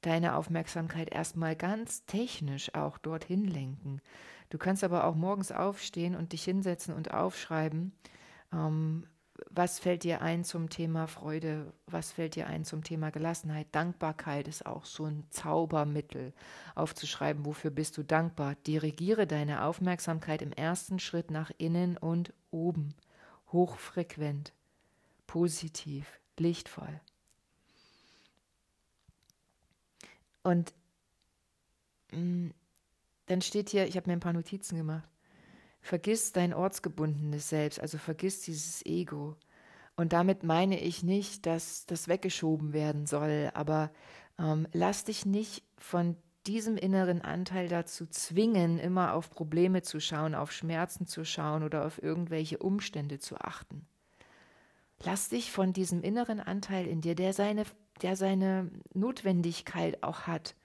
deine 0.00 0.36
Aufmerksamkeit 0.36 1.12
erstmal 1.12 1.56
ganz 1.56 2.04
technisch 2.06 2.74
auch 2.74 2.98
dorthin 2.98 3.44
lenken. 3.44 4.00
Du 4.50 4.58
kannst 4.58 4.84
aber 4.84 5.04
auch 5.04 5.14
morgens 5.14 5.52
aufstehen 5.52 6.14
und 6.14 6.32
dich 6.32 6.44
hinsetzen 6.44 6.94
und 6.94 7.12
aufschreiben, 7.12 7.92
ähm, 8.52 9.06
was 9.50 9.78
fällt 9.78 10.04
dir 10.04 10.22
ein 10.22 10.44
zum 10.44 10.68
Thema 10.68 11.06
Freude? 11.06 11.72
Was 11.86 12.12
fällt 12.12 12.36
dir 12.36 12.46
ein 12.46 12.64
zum 12.64 12.84
Thema 12.84 13.10
Gelassenheit? 13.10 13.66
Dankbarkeit 13.72 14.48
ist 14.48 14.66
auch 14.66 14.84
so 14.84 15.04
ein 15.04 15.24
Zaubermittel, 15.30 16.32
aufzuschreiben, 16.74 17.44
wofür 17.44 17.70
bist 17.70 17.96
du 17.96 18.02
dankbar. 18.02 18.54
Dirigiere 18.66 19.26
deine 19.26 19.64
Aufmerksamkeit 19.64 20.42
im 20.42 20.52
ersten 20.52 20.98
Schritt 20.98 21.30
nach 21.30 21.50
innen 21.58 21.96
und 21.96 22.32
oben, 22.50 22.94
hochfrequent, 23.52 24.52
positiv, 25.26 26.06
lichtvoll. 26.38 27.00
Und 30.42 30.72
mh, 32.12 32.20
mm, 32.20 32.54
dann 33.26 33.42
steht 33.42 33.70
hier, 33.70 33.88
ich 33.88 33.96
habe 33.96 34.08
mir 34.08 34.12
ein 34.12 34.20
paar 34.20 34.32
Notizen 34.32 34.76
gemacht. 34.76 35.08
Vergiss 35.86 36.32
dein 36.32 36.52
ortsgebundenes 36.52 37.48
Selbst, 37.48 37.78
also 37.78 37.96
vergiss 37.96 38.40
dieses 38.40 38.84
Ego. 38.84 39.36
Und 39.94 40.12
damit 40.12 40.42
meine 40.42 40.80
ich 40.80 41.04
nicht, 41.04 41.46
dass 41.46 41.86
das 41.86 42.08
weggeschoben 42.08 42.72
werden 42.72 43.06
soll, 43.06 43.52
aber 43.54 43.92
ähm, 44.36 44.66
lass 44.72 45.04
dich 45.04 45.26
nicht 45.26 45.62
von 45.78 46.16
diesem 46.48 46.76
inneren 46.76 47.22
Anteil 47.22 47.68
dazu 47.68 48.04
zwingen, 48.08 48.80
immer 48.80 49.14
auf 49.14 49.30
Probleme 49.30 49.82
zu 49.82 50.00
schauen, 50.00 50.34
auf 50.34 50.50
Schmerzen 50.50 51.06
zu 51.06 51.24
schauen 51.24 51.62
oder 51.62 51.86
auf 51.86 52.02
irgendwelche 52.02 52.58
Umstände 52.58 53.20
zu 53.20 53.36
achten. 53.36 53.86
Lass 55.04 55.28
dich 55.28 55.52
von 55.52 55.72
diesem 55.72 56.02
inneren 56.02 56.40
Anteil 56.40 56.88
in 56.88 57.00
dir, 57.00 57.14
der 57.14 57.32
seine, 57.32 57.62
der 58.02 58.16
seine 58.16 58.72
Notwendigkeit 58.92 60.02
auch 60.02 60.22
hat, 60.22 60.56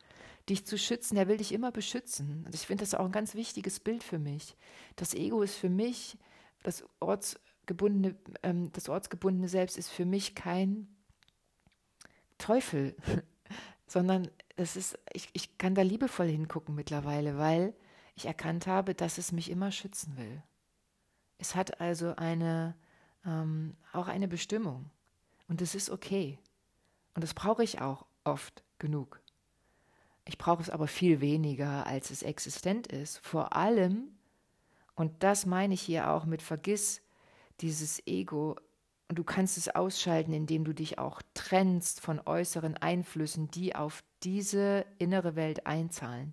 dich 0.49 0.65
zu 0.65 0.77
schützen, 0.77 1.15
der 1.15 1.27
will 1.27 1.37
dich 1.37 1.53
immer 1.53 1.71
beschützen. 1.71 2.43
Und 2.45 2.55
ich 2.55 2.65
finde 2.65 2.83
das 2.83 2.93
auch 2.93 3.05
ein 3.05 3.11
ganz 3.11 3.35
wichtiges 3.35 3.79
Bild 3.79 4.03
für 4.03 4.19
mich. 4.19 4.55
Das 4.95 5.13
Ego 5.13 5.41
ist 5.41 5.55
für 5.55 5.69
mich, 5.69 6.17
das 6.63 6.83
ortsgebundene, 6.99 8.15
ähm, 8.43 8.71
das 8.73 8.89
ortsgebundene 8.89 9.47
Selbst 9.47 9.77
ist 9.77 9.89
für 9.89 10.05
mich 10.05 10.35
kein 10.35 10.87
Teufel, 12.37 12.95
sondern 13.87 14.29
es 14.55 14.75
ist, 14.75 14.97
ich, 15.13 15.29
ich 15.33 15.57
kann 15.57 15.75
da 15.75 15.81
liebevoll 15.81 16.27
hingucken 16.27 16.75
mittlerweile, 16.75 17.37
weil 17.37 17.73
ich 18.15 18.25
erkannt 18.25 18.67
habe, 18.67 18.93
dass 18.93 19.17
es 19.17 19.31
mich 19.31 19.49
immer 19.49 19.71
schützen 19.71 20.17
will. 20.17 20.43
Es 21.37 21.55
hat 21.55 21.79
also 21.81 22.15
eine, 22.15 22.75
ähm, 23.25 23.75
auch 23.93 24.07
eine 24.07 24.27
Bestimmung. 24.27 24.91
Und 25.47 25.61
es 25.61 25.75
ist 25.75 25.89
okay. 25.89 26.39
Und 27.13 27.23
das 27.23 27.33
brauche 27.33 27.63
ich 27.63 27.81
auch 27.81 28.05
oft 28.23 28.63
genug. 28.79 29.20
Ich 30.25 30.37
brauche 30.37 30.61
es 30.61 30.69
aber 30.69 30.87
viel 30.87 31.21
weniger, 31.21 31.85
als 31.87 32.11
es 32.11 32.23
existent 32.23 32.87
ist. 32.87 33.17
Vor 33.19 33.55
allem, 33.55 34.15
und 34.95 35.23
das 35.23 35.45
meine 35.45 35.73
ich 35.73 35.81
hier 35.81 36.09
auch 36.11 36.25
mit 36.25 36.41
Vergiss 36.41 37.01
dieses 37.59 38.05
Ego, 38.07 38.55
und 39.11 39.17
du 39.17 39.25
kannst 39.25 39.57
es 39.57 39.67
ausschalten, 39.67 40.31
indem 40.31 40.63
du 40.63 40.71
dich 40.71 40.97
auch 40.97 41.21
trennst 41.33 41.99
von 41.99 42.21
äußeren 42.25 42.77
Einflüssen, 42.77 43.51
die 43.51 43.75
auf 43.75 44.05
diese 44.23 44.85
innere 44.99 45.35
Welt 45.35 45.67
einzahlen. 45.67 46.31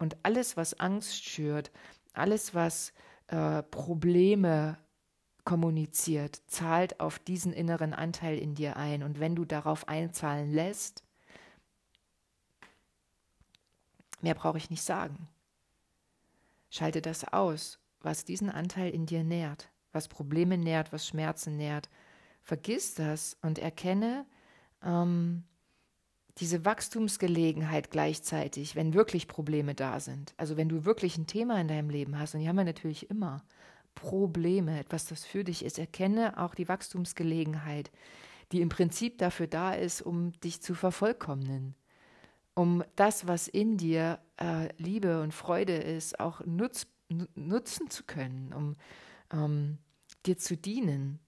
Und 0.00 0.16
alles, 0.24 0.56
was 0.56 0.80
Angst 0.80 1.24
schürt, 1.24 1.70
alles, 2.12 2.56
was 2.56 2.92
äh, 3.28 3.62
Probleme 3.62 4.78
kommuniziert, 5.44 6.42
zahlt 6.48 6.98
auf 6.98 7.20
diesen 7.20 7.52
inneren 7.52 7.94
Anteil 7.94 8.36
in 8.36 8.56
dir 8.56 8.76
ein. 8.76 9.04
Und 9.04 9.20
wenn 9.20 9.36
du 9.36 9.44
darauf 9.44 9.86
einzahlen 9.86 10.50
lässt, 10.50 11.04
Mehr 14.22 14.34
brauche 14.34 14.56
ich 14.56 14.70
nicht 14.70 14.82
sagen. 14.82 15.28
Schalte 16.70 17.02
das 17.02 17.30
aus, 17.30 17.78
was 18.00 18.24
diesen 18.24 18.48
Anteil 18.48 18.90
in 18.90 19.04
dir 19.04 19.24
nährt, 19.24 19.68
was 19.92 20.08
Probleme 20.08 20.56
nährt, 20.56 20.92
was 20.92 21.06
Schmerzen 21.06 21.56
nährt. 21.56 21.90
Vergiss 22.40 22.94
das 22.94 23.36
und 23.42 23.58
erkenne 23.58 24.24
ähm, 24.82 25.44
diese 26.38 26.64
Wachstumsgelegenheit 26.64 27.90
gleichzeitig, 27.90 28.74
wenn 28.74 28.94
wirklich 28.94 29.28
Probleme 29.28 29.74
da 29.74 30.00
sind. 30.00 30.34
Also 30.38 30.56
wenn 30.56 30.68
du 30.68 30.84
wirklich 30.84 31.18
ein 31.18 31.26
Thema 31.26 31.60
in 31.60 31.68
deinem 31.68 31.90
Leben 31.90 32.18
hast, 32.18 32.34
und 32.34 32.40
die 32.40 32.48
haben 32.48 32.56
wir 32.56 32.64
natürlich 32.64 33.10
immer, 33.10 33.44
Probleme, 33.94 34.78
etwas, 34.80 35.04
das 35.04 35.24
für 35.24 35.44
dich 35.44 35.64
ist, 35.64 35.78
erkenne 35.78 36.38
auch 36.38 36.54
die 36.54 36.68
Wachstumsgelegenheit, 36.68 37.90
die 38.50 38.62
im 38.62 38.70
Prinzip 38.70 39.18
dafür 39.18 39.46
da 39.46 39.74
ist, 39.74 40.00
um 40.00 40.32
dich 40.40 40.62
zu 40.62 40.74
vervollkommnen 40.74 41.74
um 42.54 42.84
das, 42.96 43.26
was 43.26 43.48
in 43.48 43.76
dir 43.76 44.18
äh, 44.36 44.68
Liebe 44.76 45.22
und 45.22 45.32
Freude 45.32 45.74
ist, 45.74 46.20
auch 46.20 46.44
nutz, 46.44 46.86
nutzen 47.34 47.90
zu 47.90 48.04
können, 48.04 48.52
um 48.52 48.76
ähm, 49.32 49.78
dir 50.26 50.36
zu 50.38 50.56
dienen. 50.56 51.18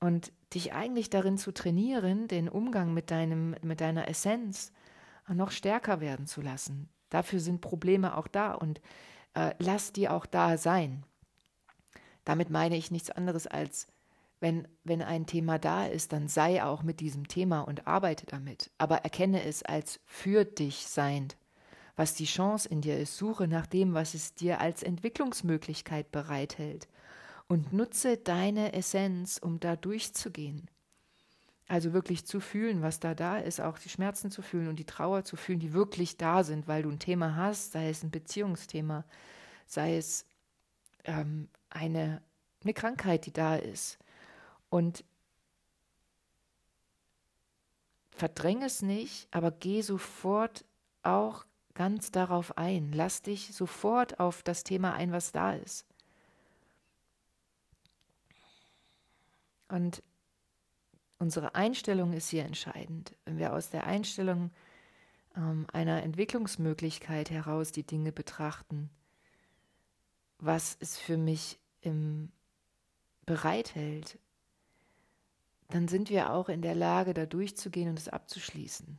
Und 0.00 0.32
dich 0.52 0.74
eigentlich 0.74 1.08
darin 1.10 1.38
zu 1.38 1.52
trainieren, 1.52 2.28
den 2.28 2.48
Umgang 2.48 2.92
mit, 2.94 3.10
deinem, 3.10 3.56
mit 3.62 3.80
deiner 3.80 4.08
Essenz 4.08 4.72
noch 5.28 5.50
stärker 5.50 6.00
werden 6.00 6.26
zu 6.26 6.42
lassen. 6.42 6.90
Dafür 7.08 7.40
sind 7.40 7.60
Probleme 7.60 8.16
auch 8.16 8.28
da 8.28 8.52
und 8.52 8.80
äh, 9.34 9.54
lass 9.58 9.92
die 9.92 10.08
auch 10.08 10.26
da 10.26 10.58
sein. 10.58 11.04
Damit 12.24 12.50
meine 12.50 12.76
ich 12.76 12.90
nichts 12.90 13.10
anderes 13.10 13.46
als 13.46 13.86
wenn, 14.40 14.68
wenn 14.84 15.02
ein 15.02 15.26
Thema 15.26 15.58
da 15.58 15.86
ist, 15.86 16.12
dann 16.12 16.28
sei 16.28 16.62
auch 16.62 16.82
mit 16.82 17.00
diesem 17.00 17.28
Thema 17.28 17.62
und 17.62 17.86
arbeite 17.86 18.26
damit, 18.26 18.70
aber 18.78 18.98
erkenne 18.98 19.42
es 19.44 19.62
als 19.62 20.00
für 20.04 20.44
dich 20.44 20.86
seiend. 20.86 21.36
Was 21.96 22.14
die 22.14 22.24
Chance 22.24 22.68
in 22.68 22.80
dir 22.80 22.98
ist, 22.98 23.16
suche 23.16 23.46
nach 23.46 23.66
dem, 23.66 23.94
was 23.94 24.14
es 24.14 24.34
dir 24.34 24.60
als 24.60 24.82
Entwicklungsmöglichkeit 24.82 26.10
bereithält 26.10 26.88
und 27.46 27.72
nutze 27.72 28.16
deine 28.16 28.72
Essenz, 28.72 29.38
um 29.38 29.60
da 29.60 29.76
durchzugehen. 29.76 30.68
Also 31.66 31.92
wirklich 31.92 32.26
zu 32.26 32.40
fühlen, 32.40 32.82
was 32.82 33.00
da 33.00 33.14
da 33.14 33.38
ist, 33.38 33.60
auch 33.60 33.78
die 33.78 33.88
Schmerzen 33.88 34.30
zu 34.30 34.42
fühlen 34.42 34.68
und 34.68 34.76
die 34.76 34.84
Trauer 34.84 35.24
zu 35.24 35.36
fühlen, 35.36 35.60
die 35.60 35.72
wirklich 35.72 36.18
da 36.18 36.44
sind, 36.44 36.68
weil 36.68 36.82
du 36.82 36.90
ein 36.90 36.98
Thema 36.98 37.36
hast, 37.36 37.72
sei 37.72 37.88
es 37.88 38.02
ein 38.02 38.10
Beziehungsthema, 38.10 39.04
sei 39.66 39.96
es 39.96 40.26
ähm, 41.04 41.48
eine, 41.70 42.20
eine 42.62 42.74
Krankheit, 42.74 43.24
die 43.24 43.32
da 43.32 43.56
ist. 43.56 43.98
Und 44.70 45.04
verdräng 48.10 48.62
es 48.62 48.82
nicht, 48.82 49.28
aber 49.30 49.50
geh 49.50 49.82
sofort 49.82 50.64
auch 51.02 51.44
ganz 51.74 52.10
darauf 52.10 52.56
ein. 52.56 52.92
Lass 52.92 53.22
dich 53.22 53.54
sofort 53.54 54.20
auf 54.20 54.42
das 54.42 54.64
Thema 54.64 54.94
ein, 54.94 55.12
was 55.12 55.32
da 55.32 55.52
ist. 55.52 55.86
Und 59.68 60.02
unsere 61.18 61.54
Einstellung 61.54 62.12
ist 62.12 62.28
hier 62.28 62.44
entscheidend. 62.44 63.16
Wenn 63.24 63.38
wir 63.38 63.52
aus 63.52 63.70
der 63.70 63.86
Einstellung 63.86 64.52
ähm, 65.36 65.66
einer 65.72 66.02
Entwicklungsmöglichkeit 66.02 67.30
heraus 67.30 67.72
die 67.72 67.82
Dinge 67.82 68.12
betrachten, 68.12 68.90
was 70.38 70.76
es 70.80 70.98
für 70.98 71.16
mich 71.16 71.58
im 71.80 72.30
bereithält, 73.26 74.18
dann 75.74 75.88
sind 75.88 76.08
wir 76.08 76.32
auch 76.32 76.48
in 76.48 76.62
der 76.62 76.76
Lage, 76.76 77.14
da 77.14 77.26
durchzugehen 77.26 77.88
und 77.88 77.98
es 77.98 78.08
abzuschließen 78.08 78.96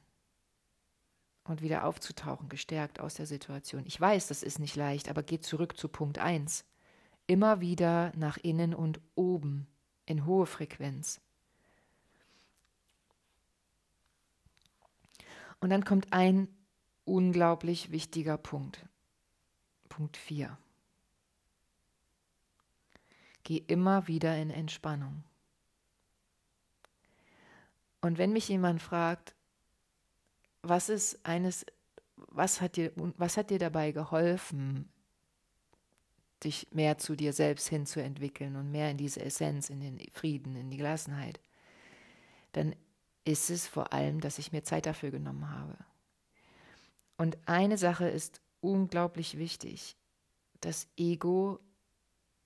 und 1.46 1.62
wieder 1.62 1.86
aufzutauchen, 1.86 2.50
gestärkt 2.50 3.00
aus 3.00 3.14
der 3.14 3.26
Situation. 3.26 3.86
Ich 3.86 4.00
weiß, 4.00 4.28
das 4.28 4.44
ist 4.44 4.60
nicht 4.60 4.76
leicht, 4.76 5.08
aber 5.08 5.24
geht 5.24 5.46
zurück 5.46 5.78
zu 5.78 5.88
Punkt 5.88 6.20
1. 6.20 6.66
Immer 7.28 7.62
wieder 7.62 8.12
nach 8.18 8.36
innen 8.36 8.74
und 8.74 9.00
oben 9.16 9.68
in 10.06 10.26
hohe 10.26 10.46
Frequenz. 10.46 11.22
Und 15.62 15.70
dann 15.70 15.86
kommt 15.86 16.12
ein 16.12 16.50
unglaublich 17.06 17.92
wichtiger 17.92 18.38
Punkt. 18.38 18.86
Punkt 19.88 20.18
4. 20.18 20.58
Geh 23.44 23.60
immer 23.60 24.10
wieder 24.10 24.38
in 24.38 24.50
Entspannung. 24.50 25.24
Und 28.06 28.20
wenn 28.20 28.34
mich 28.34 28.48
jemand 28.50 28.84
fragt, 28.84 29.34
was 30.62 30.90
ist 30.90 31.26
eines, 31.26 31.66
was 32.16 32.62
hat 32.62 32.76
dir, 32.76 32.92
was 32.96 33.36
hat 33.36 33.50
dir 33.50 33.58
dabei 33.58 33.94
geholfen, 33.94 34.88
dich 36.44 36.68
mehr 36.72 37.00
zu 37.00 37.16
dir 37.16 37.34
selbst 37.34 37.68
hinzuentwickeln 37.68 38.58
und 38.58 38.70
mehr 38.70 38.92
in 38.92 38.98
diese 38.98 39.24
Essenz, 39.24 39.72
in 39.72 39.80
den 39.80 40.00
Frieden, 40.12 40.56
in 40.56 40.70
die 40.70 40.78
Gelassenheit, 40.78 41.40
dann 42.52 42.76
ist 43.24 43.50
es 43.50 43.66
vor 43.66 43.92
allem, 43.92 44.22
dass 44.22 44.38
ich 44.38 44.52
mir 44.52 44.64
Zeit 44.64 44.86
dafür 44.86 45.10
genommen 45.10 45.50
habe. 45.50 45.76
Und 47.18 47.40
eine 47.48 47.80
Sache 47.80 48.08
ist 48.08 48.40
unglaublich 48.62 49.40
wichtig. 49.40 49.98
Das 50.62 50.88
Ego, 50.96 51.60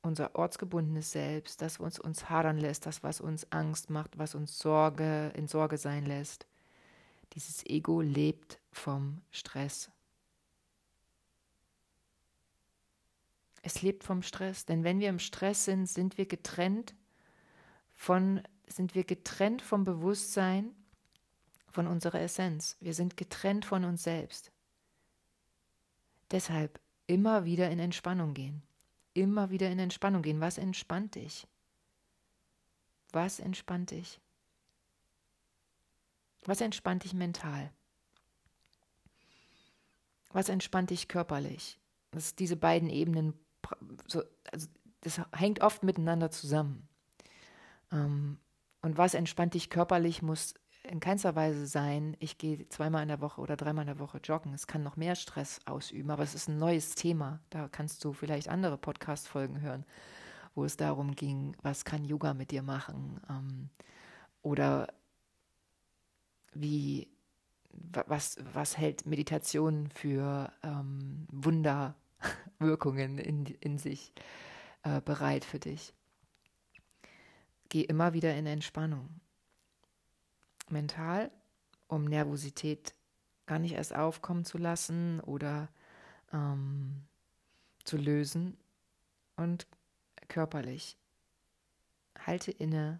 unser 0.01 0.35
ortsgebundenes 0.35 1.11
Selbst, 1.11 1.61
das, 1.61 1.79
was 1.79 1.99
uns 1.99 2.29
hadern 2.29 2.57
lässt, 2.57 2.85
das, 2.85 3.03
was 3.03 3.21
uns 3.21 3.51
Angst 3.51 3.89
macht, 3.89 4.17
was 4.17 4.35
uns 4.35 4.57
Sorge 4.57 5.31
in 5.35 5.47
Sorge 5.47 5.77
sein 5.77 6.05
lässt, 6.05 6.47
dieses 7.33 7.65
Ego 7.65 8.01
lebt 8.01 8.59
vom 8.71 9.21
Stress. 9.31 9.91
Es 13.61 13.81
lebt 13.81 14.03
vom 14.03 14.23
Stress, 14.23 14.65
denn 14.65 14.83
wenn 14.83 14.99
wir 14.99 15.09
im 15.09 15.19
Stress 15.19 15.65
sind, 15.65 15.87
sind 15.87 16.17
wir 16.17 16.25
getrennt 16.25 16.95
von 17.93 18.41
sind 18.67 18.95
wir 18.95 19.03
getrennt 19.03 19.61
vom 19.61 19.83
Bewusstsein 19.83 20.75
von 21.67 21.87
unserer 21.87 22.21
Essenz. 22.21 22.77
Wir 22.79 22.93
sind 22.93 23.17
getrennt 23.17 23.65
von 23.65 23.83
uns 23.83 24.03
selbst. 24.03 24.51
Deshalb 26.31 26.79
immer 27.07 27.45
wieder 27.45 27.69
in 27.69 27.79
Entspannung 27.79 28.33
gehen. 28.33 28.61
Immer 29.19 29.49
wieder 29.49 29.69
in 29.69 29.79
Entspannung 29.79 30.21
gehen. 30.21 30.39
Was 30.39 30.57
entspannt 30.57 31.15
dich? 31.15 31.45
Was 33.11 33.41
entspannt 33.41 33.91
dich? 33.91 34.21
Was 36.45 36.61
entspannt 36.61 37.03
dich 37.03 37.13
mental? 37.13 37.73
Was 40.31 40.47
entspannt 40.47 40.91
dich 40.91 41.09
körperlich? 41.09 41.81
Das 42.11 42.33
diese 42.35 42.55
beiden 42.55 42.89
Ebenen, 42.89 43.33
so, 44.07 44.23
also 44.53 44.67
das 45.01 45.19
hängt 45.33 45.59
oft 45.59 45.83
miteinander 45.83 46.31
zusammen. 46.31 46.87
Ähm, 47.91 48.39
und 48.81 48.97
was 48.97 49.15
entspannt 49.15 49.53
dich 49.53 49.69
körperlich, 49.69 50.21
muss 50.21 50.53
in 50.89 50.99
keinster 50.99 51.35
Weise 51.35 51.67
sein, 51.67 52.17
ich 52.19 52.37
gehe 52.37 52.67
zweimal 52.69 53.03
in 53.03 53.09
der 53.09 53.21
Woche 53.21 53.41
oder 53.41 53.55
dreimal 53.55 53.83
in 53.83 53.87
der 53.87 53.99
Woche 53.99 54.19
joggen. 54.23 54.53
Es 54.53 54.67
kann 54.67 54.83
noch 54.83 54.97
mehr 54.97 55.15
Stress 55.15 55.59
ausüben, 55.65 56.09
aber 56.09 56.23
es 56.23 56.35
ist 56.35 56.49
ein 56.49 56.57
neues 56.57 56.95
Thema. 56.95 57.39
Da 57.49 57.67
kannst 57.67 58.03
du 58.03 58.13
vielleicht 58.13 58.49
andere 58.49 58.77
Podcast-Folgen 58.77 59.61
hören, 59.61 59.85
wo 60.55 60.65
es 60.65 60.77
darum 60.77 61.15
ging, 61.15 61.55
was 61.61 61.85
kann 61.85 62.03
Yoga 62.03 62.33
mit 62.33 62.51
dir 62.51 62.63
machen? 62.63 63.21
Ähm, 63.29 63.69
oder 64.41 64.87
wie, 66.53 67.07
was, 67.71 68.37
was 68.53 68.77
hält 68.77 69.05
Meditation 69.05 69.89
für 69.89 70.51
ähm, 70.63 71.27
Wunderwirkungen 71.31 73.19
in, 73.19 73.45
in 73.45 73.77
sich 73.77 74.11
äh, 74.83 75.01
bereit 75.01 75.45
für 75.45 75.59
dich. 75.59 75.93
Geh 77.69 77.81
immer 77.81 78.13
wieder 78.13 78.35
in 78.35 78.47
Entspannung. 78.47 79.21
Mental, 80.71 81.31
um 81.87 82.05
Nervosität 82.05 82.93
gar 83.45 83.59
nicht 83.59 83.73
erst 83.73 83.95
aufkommen 83.95 84.45
zu 84.45 84.57
lassen 84.57 85.19
oder 85.21 85.69
ähm, 86.31 87.03
zu 87.83 87.97
lösen. 87.97 88.57
Und 89.35 89.67
körperlich. 90.27 90.97
Halte 92.17 92.51
inne. 92.51 92.99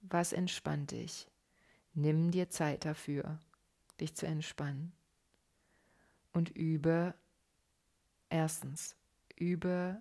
Was 0.00 0.32
entspannt 0.32 0.92
dich? 0.92 1.28
Nimm 1.92 2.30
dir 2.30 2.48
Zeit 2.48 2.84
dafür, 2.84 3.38
dich 4.00 4.14
zu 4.14 4.26
entspannen. 4.26 4.92
Und 6.32 6.50
übe 6.50 7.14
erstens, 8.28 8.94
übe 9.36 9.98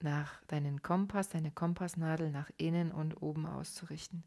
nach 0.00 0.42
deinen 0.44 0.82
Kompass, 0.82 1.28
deine 1.28 1.50
Kompassnadel 1.50 2.30
nach 2.30 2.50
innen 2.56 2.92
und 2.92 3.20
oben 3.20 3.46
auszurichten. 3.46 4.22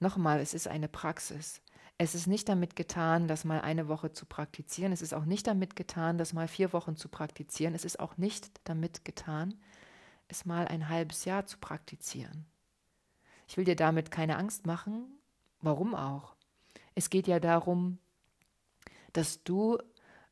Nochmal, 0.00 0.40
es 0.40 0.54
ist 0.54 0.68
eine 0.68 0.88
Praxis. 0.88 1.60
Es 1.96 2.14
ist 2.14 2.28
nicht 2.28 2.48
damit 2.48 2.76
getan, 2.76 3.26
das 3.26 3.44
mal 3.44 3.60
eine 3.60 3.88
Woche 3.88 4.12
zu 4.12 4.24
praktizieren. 4.24 4.92
Es 4.92 5.02
ist 5.02 5.12
auch 5.12 5.24
nicht 5.24 5.46
damit 5.48 5.74
getan, 5.74 6.16
das 6.16 6.32
mal 6.32 6.46
vier 6.46 6.72
Wochen 6.72 6.96
zu 6.96 7.08
praktizieren. 7.08 7.74
Es 7.74 7.84
ist 7.84 7.98
auch 7.98 8.16
nicht 8.16 8.50
damit 8.64 9.04
getan, 9.04 9.54
es 10.28 10.44
mal 10.44 10.68
ein 10.68 10.88
halbes 10.88 11.24
Jahr 11.24 11.46
zu 11.46 11.58
praktizieren. 11.58 12.46
Ich 13.48 13.56
will 13.56 13.64
dir 13.64 13.76
damit 13.76 14.12
keine 14.12 14.36
Angst 14.36 14.66
machen. 14.66 15.18
Warum 15.60 15.94
auch? 15.94 16.36
Es 16.94 17.10
geht 17.10 17.26
ja 17.26 17.40
darum, 17.40 17.98
dass 19.12 19.42
du 19.42 19.78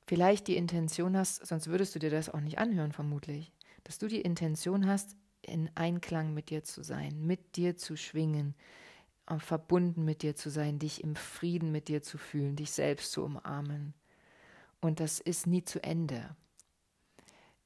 vielleicht 0.07 0.46
die 0.46 0.57
Intention 0.57 1.16
hast, 1.16 1.44
sonst 1.44 1.66
würdest 1.66 1.94
du 1.94 1.98
dir 1.98 2.11
das 2.11 2.29
auch 2.29 2.40
nicht 2.40 2.59
anhören, 2.59 2.92
vermutlich, 2.92 3.52
dass 3.83 3.98
du 3.98 4.07
die 4.07 4.20
Intention 4.20 4.87
hast, 4.87 5.16
in 5.42 5.70
Einklang 5.74 6.35
mit 6.35 6.50
dir 6.50 6.62
zu 6.64 6.83
sein, 6.83 7.24
mit 7.24 7.57
dir 7.57 7.76
zu 7.76 7.96
schwingen, 7.96 8.55
verbunden 9.39 10.05
mit 10.05 10.23
dir 10.23 10.37
zu 10.37 10.51
sein, 10.51 10.79
dich 10.79 11.03
im 11.03 11.17
Frieden 11.17 11.73
mit 11.73 11.89
dir 11.89 12.03
zu 12.03 12.19
fühlen, 12.19 12.57
dich 12.57 12.71
selbst 12.71 13.12
zu 13.12 13.25
umarmen. 13.25 13.95
Und 14.81 15.01
das 15.01 15.21
ist 15.21 15.47
nie 15.47 15.65
zu 15.65 15.83
Ende. 15.83 16.37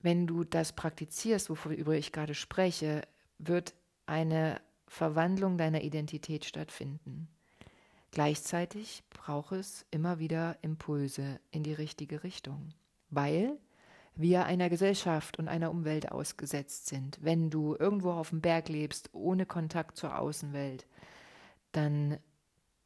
Wenn 0.01 0.27
du 0.27 0.45
das 0.45 0.73
praktizierst, 0.73 1.51
worüber 1.51 1.95
ich 1.95 2.13
gerade 2.13 2.35
spreche, 2.35 3.03
wird 3.39 3.75
eine 4.07 4.61
Verwandlung 4.87 5.59
deiner 5.59 5.83
Identität 5.83 6.45
stattfinden. 6.45 7.29
Gleichzeitig 8.11 9.05
braucht 9.11 9.53
es 9.53 9.87
immer 9.91 10.19
wieder 10.19 10.57
Impulse 10.63 11.39
in 11.51 11.63
die 11.63 11.75
richtige 11.75 12.25
Richtung, 12.25 12.71
weil 13.11 13.57
wir 14.17 14.47
einer 14.47 14.69
Gesellschaft 14.69 15.39
und 15.39 15.47
einer 15.47 15.71
Umwelt 15.71 16.11
ausgesetzt 16.11 16.87
sind. 16.87 17.19
Wenn 17.23 17.51
du 17.51 17.77
irgendwo 17.79 18.11
auf 18.11 18.31
dem 18.31 18.41
Berg 18.41 18.69
lebst, 18.69 19.11
ohne 19.13 19.47
Kontakt 19.47 19.97
zur 19.97 20.19
Außenwelt, 20.19 20.87
dann 21.73 22.19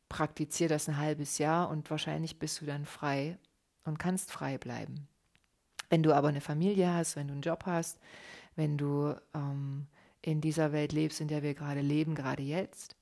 praktizier 0.09 0.69
das 0.69 0.89
ein 0.89 0.99
halbes 0.99 1.39
Jahr 1.39 1.69
und 1.69 1.91
wahrscheinlich 1.91 2.39
bist 2.39 2.61
du 2.61 2.67
dann 2.67 2.85
frei 2.85 3.39
und 3.85 3.99
kannst 3.99 4.31
frei 4.31 4.59
bleiben. 4.59 5.09
Wenn 5.91 6.03
du 6.03 6.15
aber 6.15 6.29
eine 6.29 6.41
Familie 6.41 6.93
hast, 6.93 7.17
wenn 7.17 7.29
du 7.29 7.33
einen 7.33 7.43
Job 7.43 7.65
hast, 7.67 7.99
wenn 8.57 8.79
du 8.79 9.15
ähm, 9.35 9.87
in 10.23 10.41
dieser 10.41 10.73
Welt 10.73 10.93
lebst, 10.93 11.21
in 11.21 11.29
der 11.29 11.43
wir 11.43 11.55
gerade 11.55 11.81
leben, 11.81 12.15
gerade 12.15 12.43
jetzt, 12.43 12.97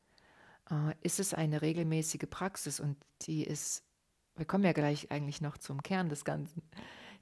äh, 0.70 0.94
ist 1.02 1.20
es 1.20 1.34
eine 1.34 1.62
regelmäßige 1.62 2.28
Praxis 2.28 2.80
und 2.80 2.96
die 3.22 3.44
ist, 3.44 3.84
wir 4.36 4.46
kommen 4.46 4.64
ja 4.64 4.72
gleich 4.72 5.10
eigentlich 5.10 5.40
noch 5.40 5.58
zum 5.58 5.82
Kern 5.82 6.08
des 6.08 6.24
Ganzen, 6.24 6.62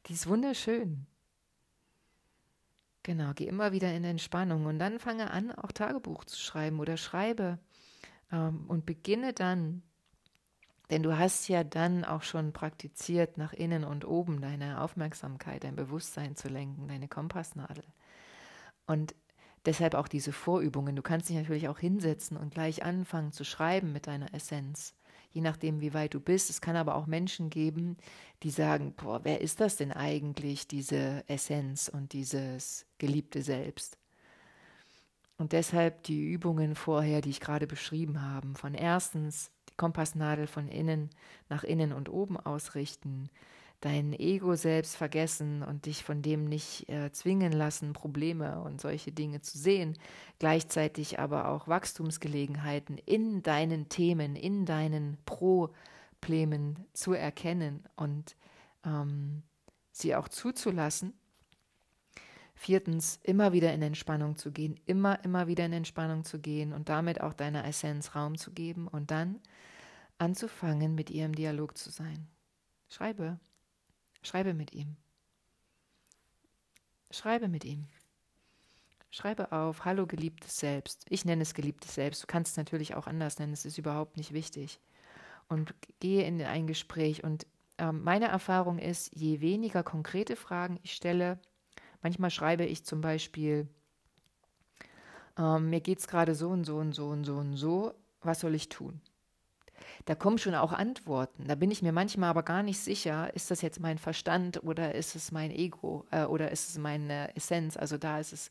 die 0.06 0.14
ist 0.14 0.26
wunderschön. 0.26 1.06
Genau, 3.02 3.32
geh 3.34 3.46
immer 3.46 3.72
wieder 3.72 3.92
in 3.92 4.04
Entspannung 4.04 4.66
und 4.66 4.78
dann 4.78 4.98
fange 4.98 5.30
an, 5.30 5.50
auch 5.52 5.72
Tagebuch 5.72 6.24
zu 6.24 6.38
schreiben 6.38 6.80
oder 6.80 6.96
schreibe 6.96 7.58
und 8.30 8.86
beginne 8.86 9.32
dann, 9.32 9.82
denn 10.90 11.02
du 11.02 11.16
hast 11.16 11.48
ja 11.48 11.64
dann 11.64 12.04
auch 12.04 12.22
schon 12.22 12.52
praktiziert, 12.52 13.38
nach 13.38 13.52
innen 13.52 13.84
und 13.84 14.04
oben 14.04 14.40
deine 14.40 14.80
Aufmerksamkeit, 14.80 15.64
dein 15.64 15.76
Bewusstsein 15.76 16.36
zu 16.36 16.48
lenken, 16.48 16.88
deine 16.88 17.08
Kompassnadel. 17.08 17.84
Und 18.86 19.14
deshalb 19.66 19.94
auch 19.94 20.08
diese 20.08 20.32
Vorübungen. 20.32 20.96
Du 20.96 21.02
kannst 21.02 21.28
dich 21.28 21.36
natürlich 21.36 21.68
auch 21.68 21.78
hinsetzen 21.78 22.36
und 22.36 22.52
gleich 22.52 22.84
anfangen 22.84 23.32
zu 23.32 23.44
schreiben 23.44 23.92
mit 23.92 24.06
deiner 24.06 24.34
Essenz 24.34 24.94
je 25.32 25.40
nachdem, 25.40 25.80
wie 25.80 25.94
weit 25.94 26.14
du 26.14 26.20
bist. 26.20 26.50
Es 26.50 26.60
kann 26.60 26.76
aber 26.76 26.94
auch 26.94 27.06
Menschen 27.06 27.50
geben, 27.50 27.96
die 28.42 28.50
sagen, 28.50 28.94
boah, 28.94 29.20
wer 29.24 29.40
ist 29.40 29.60
das 29.60 29.76
denn 29.76 29.92
eigentlich, 29.92 30.66
diese 30.66 31.24
Essenz 31.28 31.88
und 31.88 32.12
dieses 32.12 32.86
geliebte 32.98 33.42
Selbst? 33.42 33.99
Und 35.40 35.52
deshalb 35.52 36.02
die 36.02 36.20
Übungen 36.20 36.74
vorher, 36.74 37.22
die 37.22 37.30
ich 37.30 37.40
gerade 37.40 37.66
beschrieben 37.66 38.20
habe, 38.20 38.46
von 38.56 38.74
erstens 38.74 39.50
die 39.70 39.74
Kompassnadel 39.74 40.46
von 40.46 40.68
innen 40.68 41.08
nach 41.48 41.64
innen 41.64 41.94
und 41.94 42.10
oben 42.10 42.36
ausrichten, 42.36 43.30
dein 43.80 44.12
Ego 44.12 44.54
selbst 44.54 44.96
vergessen 44.96 45.62
und 45.62 45.86
dich 45.86 46.04
von 46.04 46.20
dem 46.20 46.44
nicht 46.44 46.90
äh, 46.90 47.10
zwingen 47.12 47.52
lassen, 47.52 47.94
Probleme 47.94 48.60
und 48.60 48.82
solche 48.82 49.12
Dinge 49.12 49.40
zu 49.40 49.56
sehen, 49.56 49.96
gleichzeitig 50.38 51.18
aber 51.18 51.48
auch 51.48 51.68
Wachstumsgelegenheiten 51.68 52.98
in 52.98 53.42
deinen 53.42 53.88
Themen, 53.88 54.36
in 54.36 54.66
deinen 54.66 55.16
Problemen 55.24 56.84
zu 56.92 57.14
erkennen 57.14 57.84
und 57.96 58.36
ähm, 58.84 59.42
sie 59.90 60.14
auch 60.14 60.28
zuzulassen. 60.28 61.14
Viertens, 62.60 63.18
immer 63.22 63.54
wieder 63.54 63.72
in 63.72 63.80
Entspannung 63.80 64.36
zu 64.36 64.52
gehen, 64.52 64.78
immer, 64.84 65.24
immer 65.24 65.46
wieder 65.46 65.64
in 65.64 65.72
Entspannung 65.72 66.24
zu 66.24 66.38
gehen 66.38 66.74
und 66.74 66.90
damit 66.90 67.22
auch 67.22 67.32
deiner 67.32 67.64
Essenz 67.64 68.14
Raum 68.14 68.36
zu 68.36 68.50
geben 68.50 68.86
und 68.86 69.10
dann 69.10 69.40
anzufangen, 70.18 70.94
mit 70.94 71.08
ihr 71.08 71.24
im 71.24 71.34
Dialog 71.34 71.78
zu 71.78 71.88
sein. 71.88 72.28
Schreibe, 72.90 73.40
Schreibe 74.20 74.52
mit 74.52 74.74
ihm. 74.74 74.98
Schreibe 77.10 77.48
mit 77.48 77.64
ihm. 77.64 77.86
Schreibe 79.10 79.52
auf, 79.52 79.86
hallo 79.86 80.06
geliebtes 80.06 80.58
Selbst. 80.58 81.06
Ich 81.08 81.24
nenne 81.24 81.40
es 81.40 81.54
geliebtes 81.54 81.94
Selbst. 81.94 82.22
Du 82.22 82.26
kannst 82.26 82.52
es 82.52 82.56
natürlich 82.58 82.94
auch 82.94 83.06
anders 83.06 83.38
nennen, 83.38 83.54
es 83.54 83.64
ist 83.64 83.78
überhaupt 83.78 84.18
nicht 84.18 84.34
wichtig. 84.34 84.80
Und 85.48 85.74
gehe 85.98 86.26
in 86.26 86.42
ein 86.42 86.66
Gespräch. 86.66 87.24
Und 87.24 87.46
ähm, 87.78 88.02
meine 88.04 88.26
Erfahrung 88.26 88.78
ist, 88.78 89.16
je 89.16 89.40
weniger 89.40 89.82
konkrete 89.82 90.36
Fragen 90.36 90.78
ich 90.82 90.92
stelle, 90.92 91.38
manchmal 92.02 92.30
schreibe 92.30 92.64
ich 92.64 92.84
zum 92.84 93.00
Beispiel, 93.00 93.68
ähm, 95.38 95.70
mir 95.70 95.80
geht 95.80 95.98
es 95.98 96.08
gerade 96.08 96.34
so 96.34 96.48
und 96.48 96.64
so 96.64 96.76
und 96.76 96.92
so 96.94 97.08
und 97.08 97.24
so 97.24 97.36
und 97.36 97.56
so, 97.56 97.94
was 98.22 98.40
soll 98.40 98.54
ich 98.54 98.68
tun? 98.68 99.00
da 100.06 100.14
kommen 100.14 100.38
schon 100.38 100.54
auch 100.54 100.72
Antworten. 100.72 101.46
Da 101.46 101.54
bin 101.54 101.70
ich 101.70 101.82
mir 101.82 101.92
manchmal 101.92 102.30
aber 102.30 102.42
gar 102.42 102.62
nicht 102.62 102.78
sicher, 102.78 103.34
ist 103.34 103.50
das 103.50 103.62
jetzt 103.62 103.80
mein 103.80 103.98
Verstand 103.98 104.62
oder 104.62 104.94
ist 104.94 105.14
es 105.14 105.32
mein 105.32 105.50
Ego 105.50 106.06
äh, 106.10 106.24
oder 106.24 106.50
ist 106.50 106.68
es 106.68 106.78
meine 106.78 107.34
Essenz? 107.36 107.76
Also 107.76 107.98
da 107.98 108.18
ist 108.18 108.32
es, 108.32 108.50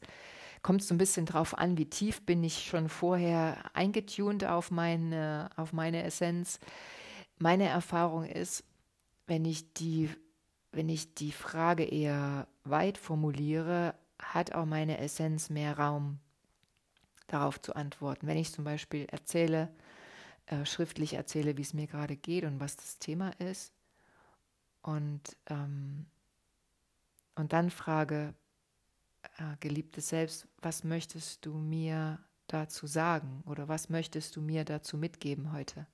kommt 0.62 0.82
es 0.82 0.88
so 0.88 0.96
ein 0.96 1.00
bisschen 1.00 1.26
drauf 1.26 1.58
an, 1.58 1.78
wie 1.78 1.90
tief 1.90 2.26
bin 2.26 2.44
ich 2.44 2.66
schon 2.66 2.90
vorher 2.90 3.58
eingetunt 3.74 4.46
auf 4.46 4.72
meine, 4.72 5.50
auf 5.56 5.74
meine 5.74 6.04
Essenz. 6.04 6.60
Meine 7.40 7.68
Erfahrung 7.68 8.26
ist, 8.26 8.64
wenn 9.28 9.46
ich 9.46 9.74
die, 9.74 10.10
wenn 10.72 10.90
ich 10.90 11.16
die 11.16 11.32
Frage 11.32 11.84
eher 11.84 12.48
weit 12.64 12.98
formuliere, 12.98 13.96
hat 14.22 14.54
auch 14.54 14.66
meine 14.66 15.00
Essenz 15.00 15.50
mehr 15.50 15.78
Raum 15.78 16.20
darauf 17.28 17.62
zu 17.62 17.76
antworten. 17.76 18.28
Wenn 18.28 18.38
ich 18.38 18.52
zum 18.52 18.64
Beispiel 18.64 19.06
erzähle, 19.06 19.70
äh, 20.48 20.66
schriftlich 20.66 21.14
erzähle, 21.14 21.58
wie 21.58 21.62
es 21.62 21.74
mir 21.74 21.88
gerade 21.88 22.16
geht 22.16 22.44
und 22.44 22.60
was 22.60 22.76
das 22.76 23.00
Thema 23.00 23.30
ist. 23.40 23.74
Und, 24.82 25.38
ähm, 25.48 26.06
und 27.36 27.54
dann 27.54 27.70
frage, 27.70 28.34
äh, 29.38 29.56
geliebtes 29.60 30.10
Selbst, 30.10 30.48
was 30.62 30.84
möchtest 30.84 31.46
du 31.46 31.54
mir 31.54 32.20
dazu 32.48 32.88
sagen 32.88 33.44
oder 33.46 33.68
was 33.68 33.90
möchtest 33.90 34.36
du 34.36 34.42
mir 34.42 34.66
dazu 34.66 34.98
mitgeben 34.98 35.52
heute? 35.52 35.86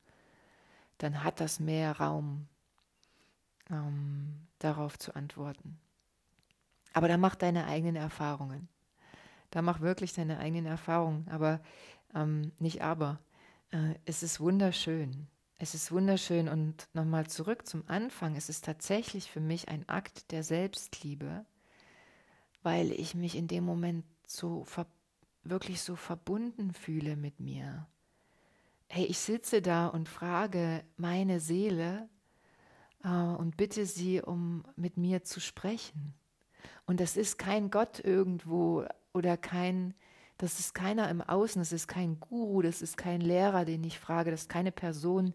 Dann 0.97 1.23
hat 1.23 1.41
das 1.41 1.59
mehr 1.59 1.97
Raum, 1.97 2.47
ähm, 3.69 4.47
darauf 4.59 4.97
zu 4.97 5.15
antworten. 5.15 5.79
Aber 6.93 7.07
da 7.07 7.17
mach 7.17 7.35
deine 7.35 7.67
eigenen 7.67 7.95
Erfahrungen. 7.95 8.69
Da 9.51 9.61
mach 9.61 9.81
wirklich 9.81 10.13
deine 10.13 10.39
eigenen 10.39 10.65
Erfahrungen, 10.65 11.27
aber 11.29 11.61
ähm, 12.13 12.51
nicht 12.59 12.81
aber. 12.81 13.19
Äh, 13.71 13.95
es 14.05 14.23
ist 14.23 14.39
wunderschön. 14.39 15.27
Es 15.57 15.73
ist 15.73 15.91
wunderschön 15.91 16.49
und 16.49 16.87
nochmal 16.93 17.27
zurück 17.27 17.65
zum 17.65 17.83
Anfang. 17.87 18.35
Es 18.35 18.49
ist 18.49 18.65
tatsächlich 18.65 19.31
für 19.31 19.39
mich 19.39 19.69
ein 19.69 19.87
Akt 19.87 20.31
der 20.31 20.43
Selbstliebe, 20.43 21.45
weil 22.63 22.91
ich 22.91 23.15
mich 23.15 23.35
in 23.35 23.47
dem 23.47 23.63
Moment 23.63 24.05
so 24.27 24.65
wirklich 25.43 25.81
so 25.81 25.95
verbunden 25.95 26.73
fühle 26.73 27.15
mit 27.15 27.39
mir. 27.39 27.87
Hey, 28.87 29.05
ich 29.05 29.19
sitze 29.19 29.61
da 29.61 29.87
und 29.87 30.09
frage 30.09 30.83
meine 30.97 31.39
Seele 31.39 32.09
und 33.09 33.55
bitte 33.57 33.85
sie, 33.85 34.21
um 34.21 34.63
mit 34.75 34.97
mir 34.97 35.23
zu 35.23 35.39
sprechen. 35.39 36.13
Und 36.85 36.99
das 36.99 37.17
ist 37.17 37.37
kein 37.37 37.69
Gott 37.69 37.99
irgendwo 37.99 38.85
oder 39.13 39.37
kein 39.37 39.93
das 40.37 40.59
ist 40.59 40.73
keiner 40.73 41.09
im 41.09 41.21
Außen, 41.21 41.61
das 41.61 41.71
ist 41.71 41.87
kein 41.87 42.19
Guru, 42.19 42.61
das 42.61 42.81
ist 42.81 42.97
kein 42.97 43.21
Lehrer, 43.21 43.63
den 43.63 43.83
ich 43.83 43.99
frage, 43.99 44.31
das 44.31 44.41
ist 44.41 44.49
keine 44.49 44.71
Person, 44.71 45.33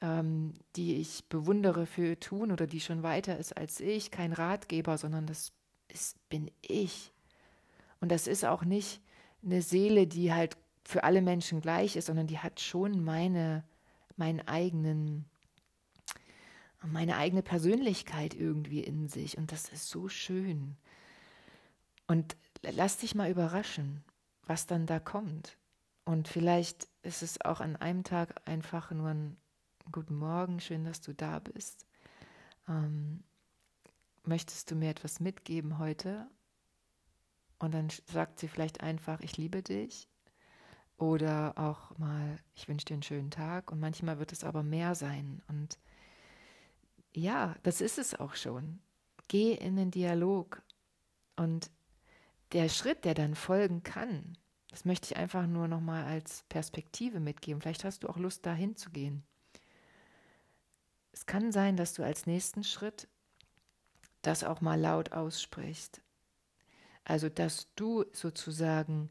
ähm, 0.00 0.54
die 0.76 0.96
ich 0.96 1.24
bewundere 1.28 1.86
für 1.86 2.18
tun 2.18 2.52
oder 2.52 2.66
die 2.66 2.80
schon 2.80 3.02
weiter 3.02 3.38
ist 3.38 3.56
als 3.56 3.80
ich, 3.80 4.10
kein 4.10 4.32
Ratgeber, 4.32 4.98
sondern 4.98 5.26
das 5.26 5.52
ist, 5.88 6.28
bin 6.28 6.50
ich. 6.62 7.12
Und 8.00 8.12
das 8.12 8.26
ist 8.26 8.44
auch 8.44 8.64
nicht 8.64 9.00
eine 9.44 9.62
Seele, 9.62 10.06
die 10.06 10.32
halt 10.32 10.56
für 10.84 11.02
alle 11.02 11.22
Menschen 11.22 11.60
gleich 11.60 11.96
ist, 11.96 12.06
sondern 12.06 12.28
die 12.28 12.38
hat 12.38 12.60
schon 12.60 13.02
meine, 13.02 13.64
meinen 14.16 14.46
eigenen, 14.46 15.24
meine 16.92 17.16
eigene 17.16 17.42
Persönlichkeit 17.42 18.34
irgendwie 18.34 18.80
in 18.80 19.08
sich. 19.08 19.38
Und 19.38 19.52
das 19.52 19.68
ist 19.68 19.88
so 19.88 20.08
schön. 20.08 20.76
Und 22.06 22.36
lass 22.62 22.98
dich 22.98 23.14
mal 23.14 23.30
überraschen 23.30 24.04
was 24.46 24.66
dann 24.66 24.86
da 24.86 24.98
kommt. 24.98 25.58
Und 26.04 26.28
vielleicht 26.28 26.88
ist 27.02 27.22
es 27.22 27.40
auch 27.40 27.60
an 27.60 27.76
einem 27.76 28.04
Tag 28.04 28.48
einfach 28.48 28.90
nur 28.92 29.08
ein 29.10 29.36
Guten 29.92 30.16
Morgen, 30.16 30.58
schön, 30.58 30.84
dass 30.84 31.00
du 31.00 31.14
da 31.14 31.38
bist. 31.38 31.86
Ähm, 32.68 33.22
möchtest 34.24 34.70
du 34.70 34.74
mir 34.74 34.90
etwas 34.90 35.20
mitgeben 35.20 35.78
heute? 35.78 36.26
Und 37.60 37.72
dann 37.72 37.88
sagt 38.06 38.40
sie 38.40 38.48
vielleicht 38.48 38.80
einfach, 38.80 39.20
ich 39.20 39.36
liebe 39.36 39.62
dich. 39.62 40.08
Oder 40.96 41.56
auch 41.56 41.96
mal, 41.98 42.38
ich 42.54 42.66
wünsche 42.66 42.86
dir 42.86 42.94
einen 42.94 43.04
schönen 43.04 43.30
Tag. 43.30 43.70
Und 43.70 43.78
manchmal 43.78 44.18
wird 44.18 44.32
es 44.32 44.42
aber 44.42 44.64
mehr 44.64 44.96
sein. 44.96 45.40
Und 45.46 45.78
ja, 47.16 47.56
das 47.62 47.80
ist 47.80 47.98
es 47.98 48.14
auch 48.14 48.34
schon. 48.34 48.78
Geh 49.28 49.54
in 49.54 49.76
den 49.76 49.90
Dialog. 49.90 50.62
Und 51.34 51.70
der 52.52 52.68
Schritt, 52.68 53.04
der 53.04 53.14
dann 53.14 53.34
folgen 53.34 53.82
kann, 53.82 54.36
das 54.68 54.84
möchte 54.84 55.06
ich 55.06 55.16
einfach 55.16 55.46
nur 55.46 55.66
nochmal 55.66 56.04
als 56.04 56.44
Perspektive 56.50 57.18
mitgeben. 57.18 57.62
Vielleicht 57.62 57.84
hast 57.84 58.02
du 58.02 58.08
auch 58.08 58.18
Lust, 58.18 58.44
dahin 58.44 58.76
zu 58.76 58.90
gehen. 58.90 59.24
Es 61.12 61.24
kann 61.24 61.52
sein, 61.52 61.76
dass 61.76 61.94
du 61.94 62.04
als 62.04 62.26
nächsten 62.26 62.62
Schritt 62.62 63.08
das 64.20 64.44
auch 64.44 64.60
mal 64.60 64.78
laut 64.78 65.12
aussprichst. 65.12 66.02
Also, 67.04 67.30
dass 67.30 67.72
du 67.76 68.04
sozusagen 68.12 69.08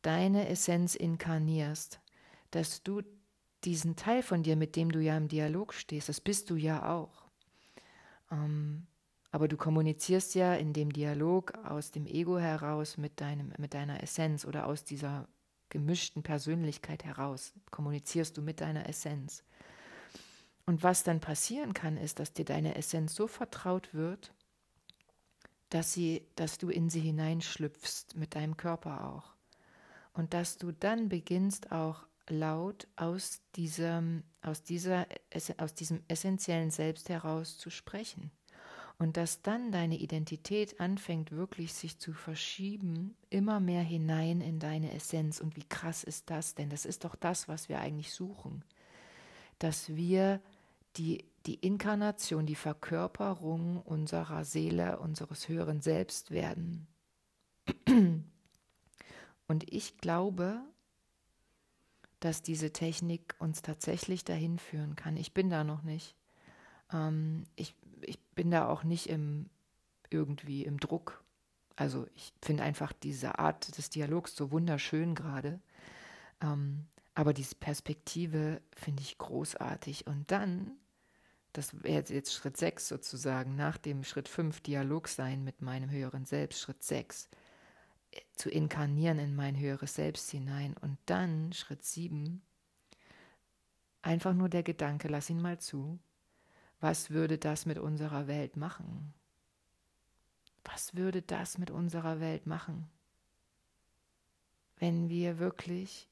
deine 0.00 0.48
Essenz 0.48 0.94
inkarnierst, 0.94 2.00
dass 2.52 2.82
du 2.82 3.02
diesen 3.64 3.96
Teil 3.96 4.22
von 4.22 4.42
dir, 4.42 4.56
mit 4.56 4.76
dem 4.76 4.90
du 4.90 5.00
ja 5.00 5.16
im 5.16 5.28
Dialog 5.28 5.74
stehst, 5.74 6.08
das 6.08 6.20
bist 6.20 6.48
du 6.48 6.56
ja 6.56 6.90
auch. 6.90 7.23
Ähm, 8.30 8.86
aber 9.30 9.48
du 9.48 9.56
kommunizierst 9.56 10.34
ja 10.36 10.54
in 10.54 10.72
dem 10.72 10.92
Dialog 10.92 11.54
aus 11.64 11.90
dem 11.90 12.06
Ego 12.06 12.38
heraus 12.38 12.96
mit, 12.96 13.20
deinem, 13.20 13.52
mit 13.58 13.74
deiner 13.74 14.02
Essenz 14.02 14.44
oder 14.44 14.66
aus 14.66 14.84
dieser 14.84 15.26
gemischten 15.70 16.22
Persönlichkeit 16.22 17.04
heraus, 17.04 17.52
kommunizierst 17.72 18.36
du 18.36 18.42
mit 18.42 18.60
deiner 18.60 18.88
Essenz. 18.88 19.42
Und 20.66 20.82
was 20.82 21.02
dann 21.02 21.20
passieren 21.20 21.74
kann, 21.74 21.96
ist, 21.96 22.20
dass 22.20 22.32
dir 22.32 22.44
deine 22.44 22.76
Essenz 22.76 23.14
so 23.14 23.26
vertraut 23.26 23.92
wird, 23.92 24.32
dass, 25.68 25.92
sie, 25.92 26.26
dass 26.36 26.58
du 26.58 26.68
in 26.68 26.88
sie 26.88 27.00
hineinschlüpfst, 27.00 28.14
mit 28.14 28.36
deinem 28.36 28.56
Körper 28.56 29.04
auch. 29.04 29.34
Und 30.12 30.32
dass 30.32 30.58
du 30.58 30.70
dann 30.70 31.08
beginnst 31.08 31.72
auch 31.72 32.06
laut 32.28 32.86
aus 32.96 33.42
diesem, 33.56 34.24
aus 34.42 34.62
dieser, 34.62 35.06
aus 35.58 35.74
diesem 35.74 36.02
essentiellen 36.08 36.70
Selbst 36.70 37.08
heraus 37.08 37.58
zu 37.58 37.70
sprechen. 37.70 38.30
Und 38.96 39.16
dass 39.16 39.42
dann 39.42 39.72
deine 39.72 39.98
Identität 39.98 40.78
anfängt 40.80 41.32
wirklich 41.32 41.74
sich 41.74 41.98
zu 41.98 42.12
verschieben, 42.12 43.16
immer 43.28 43.58
mehr 43.58 43.82
hinein 43.82 44.40
in 44.40 44.60
deine 44.60 44.92
Essenz. 44.92 45.40
Und 45.40 45.56
wie 45.56 45.68
krass 45.68 46.04
ist 46.04 46.30
das 46.30 46.54
denn? 46.54 46.70
Das 46.70 46.86
ist 46.86 47.04
doch 47.04 47.16
das, 47.16 47.48
was 47.48 47.68
wir 47.68 47.80
eigentlich 47.80 48.12
suchen. 48.12 48.64
Dass 49.58 49.96
wir 49.96 50.40
die, 50.96 51.24
die 51.46 51.56
Inkarnation, 51.56 52.46
die 52.46 52.54
Verkörperung 52.54 53.82
unserer 53.82 54.44
Seele, 54.44 55.00
unseres 55.00 55.48
höheren 55.48 55.80
Selbst 55.80 56.30
werden. 56.30 56.86
Und 59.48 59.72
ich 59.72 59.98
glaube, 59.98 60.60
dass 62.24 62.40
diese 62.40 62.72
Technik 62.72 63.34
uns 63.38 63.60
tatsächlich 63.60 64.24
dahin 64.24 64.58
führen 64.58 64.96
kann. 64.96 65.18
Ich 65.18 65.34
bin 65.34 65.50
da 65.50 65.62
noch 65.62 65.82
nicht. 65.82 66.16
Ähm, 66.90 67.44
ich, 67.54 67.74
ich 68.00 68.18
bin 68.34 68.50
da 68.50 68.66
auch 68.66 68.82
nicht 68.82 69.10
im 69.10 69.50
irgendwie 70.08 70.64
im 70.64 70.80
Druck. 70.80 71.22
Also 71.76 72.06
ich 72.14 72.32
finde 72.40 72.62
einfach 72.62 72.94
diese 72.94 73.38
Art 73.38 73.76
des 73.76 73.90
Dialogs 73.90 74.34
so 74.34 74.50
wunderschön 74.52 75.14
gerade. 75.14 75.60
Ähm, 76.40 76.86
aber 77.14 77.34
diese 77.34 77.56
Perspektive 77.56 78.62
finde 78.74 79.02
ich 79.02 79.18
großartig. 79.18 80.06
Und 80.06 80.30
dann, 80.30 80.70
das 81.52 81.82
wäre 81.82 82.04
jetzt 82.08 82.32
Schritt 82.32 82.56
6 82.56 82.88
sozusagen, 82.88 83.54
nach 83.54 83.76
dem 83.76 84.02
Schritt 84.02 84.30
5 84.30 84.62
Dialog 84.62 85.08
sein 85.08 85.44
mit 85.44 85.60
meinem 85.60 85.90
höheren 85.90 86.24
Selbst, 86.24 86.60
Schritt 86.60 86.82
6, 86.82 87.26
äh, 87.26 87.36
zu 88.34 88.50
inkarnieren 88.50 89.18
in 89.18 89.34
mein 89.34 89.58
höheres 89.58 89.94
Selbst 89.94 90.30
hinein. 90.30 90.76
Und 90.80 90.98
dann 91.06 91.52
Schritt 91.52 91.84
7, 91.84 92.42
einfach 94.02 94.34
nur 94.34 94.48
der 94.48 94.62
Gedanke, 94.62 95.08
lass 95.08 95.30
ihn 95.30 95.40
mal 95.40 95.58
zu, 95.58 95.98
was 96.80 97.10
würde 97.10 97.38
das 97.38 97.66
mit 97.66 97.78
unserer 97.78 98.26
Welt 98.26 98.56
machen? 98.56 99.14
Was 100.64 100.94
würde 100.94 101.22
das 101.22 101.58
mit 101.58 101.70
unserer 101.70 102.20
Welt 102.20 102.46
machen, 102.46 102.90
wenn 104.76 105.08
wir 105.08 105.38
wirklich 105.38 106.08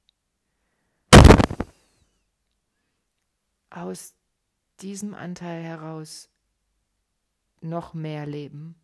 aus 3.70 4.14
diesem 4.80 5.14
Anteil 5.14 5.62
heraus 5.62 6.28
noch 7.60 7.94
mehr 7.94 8.26
leben? 8.26 8.74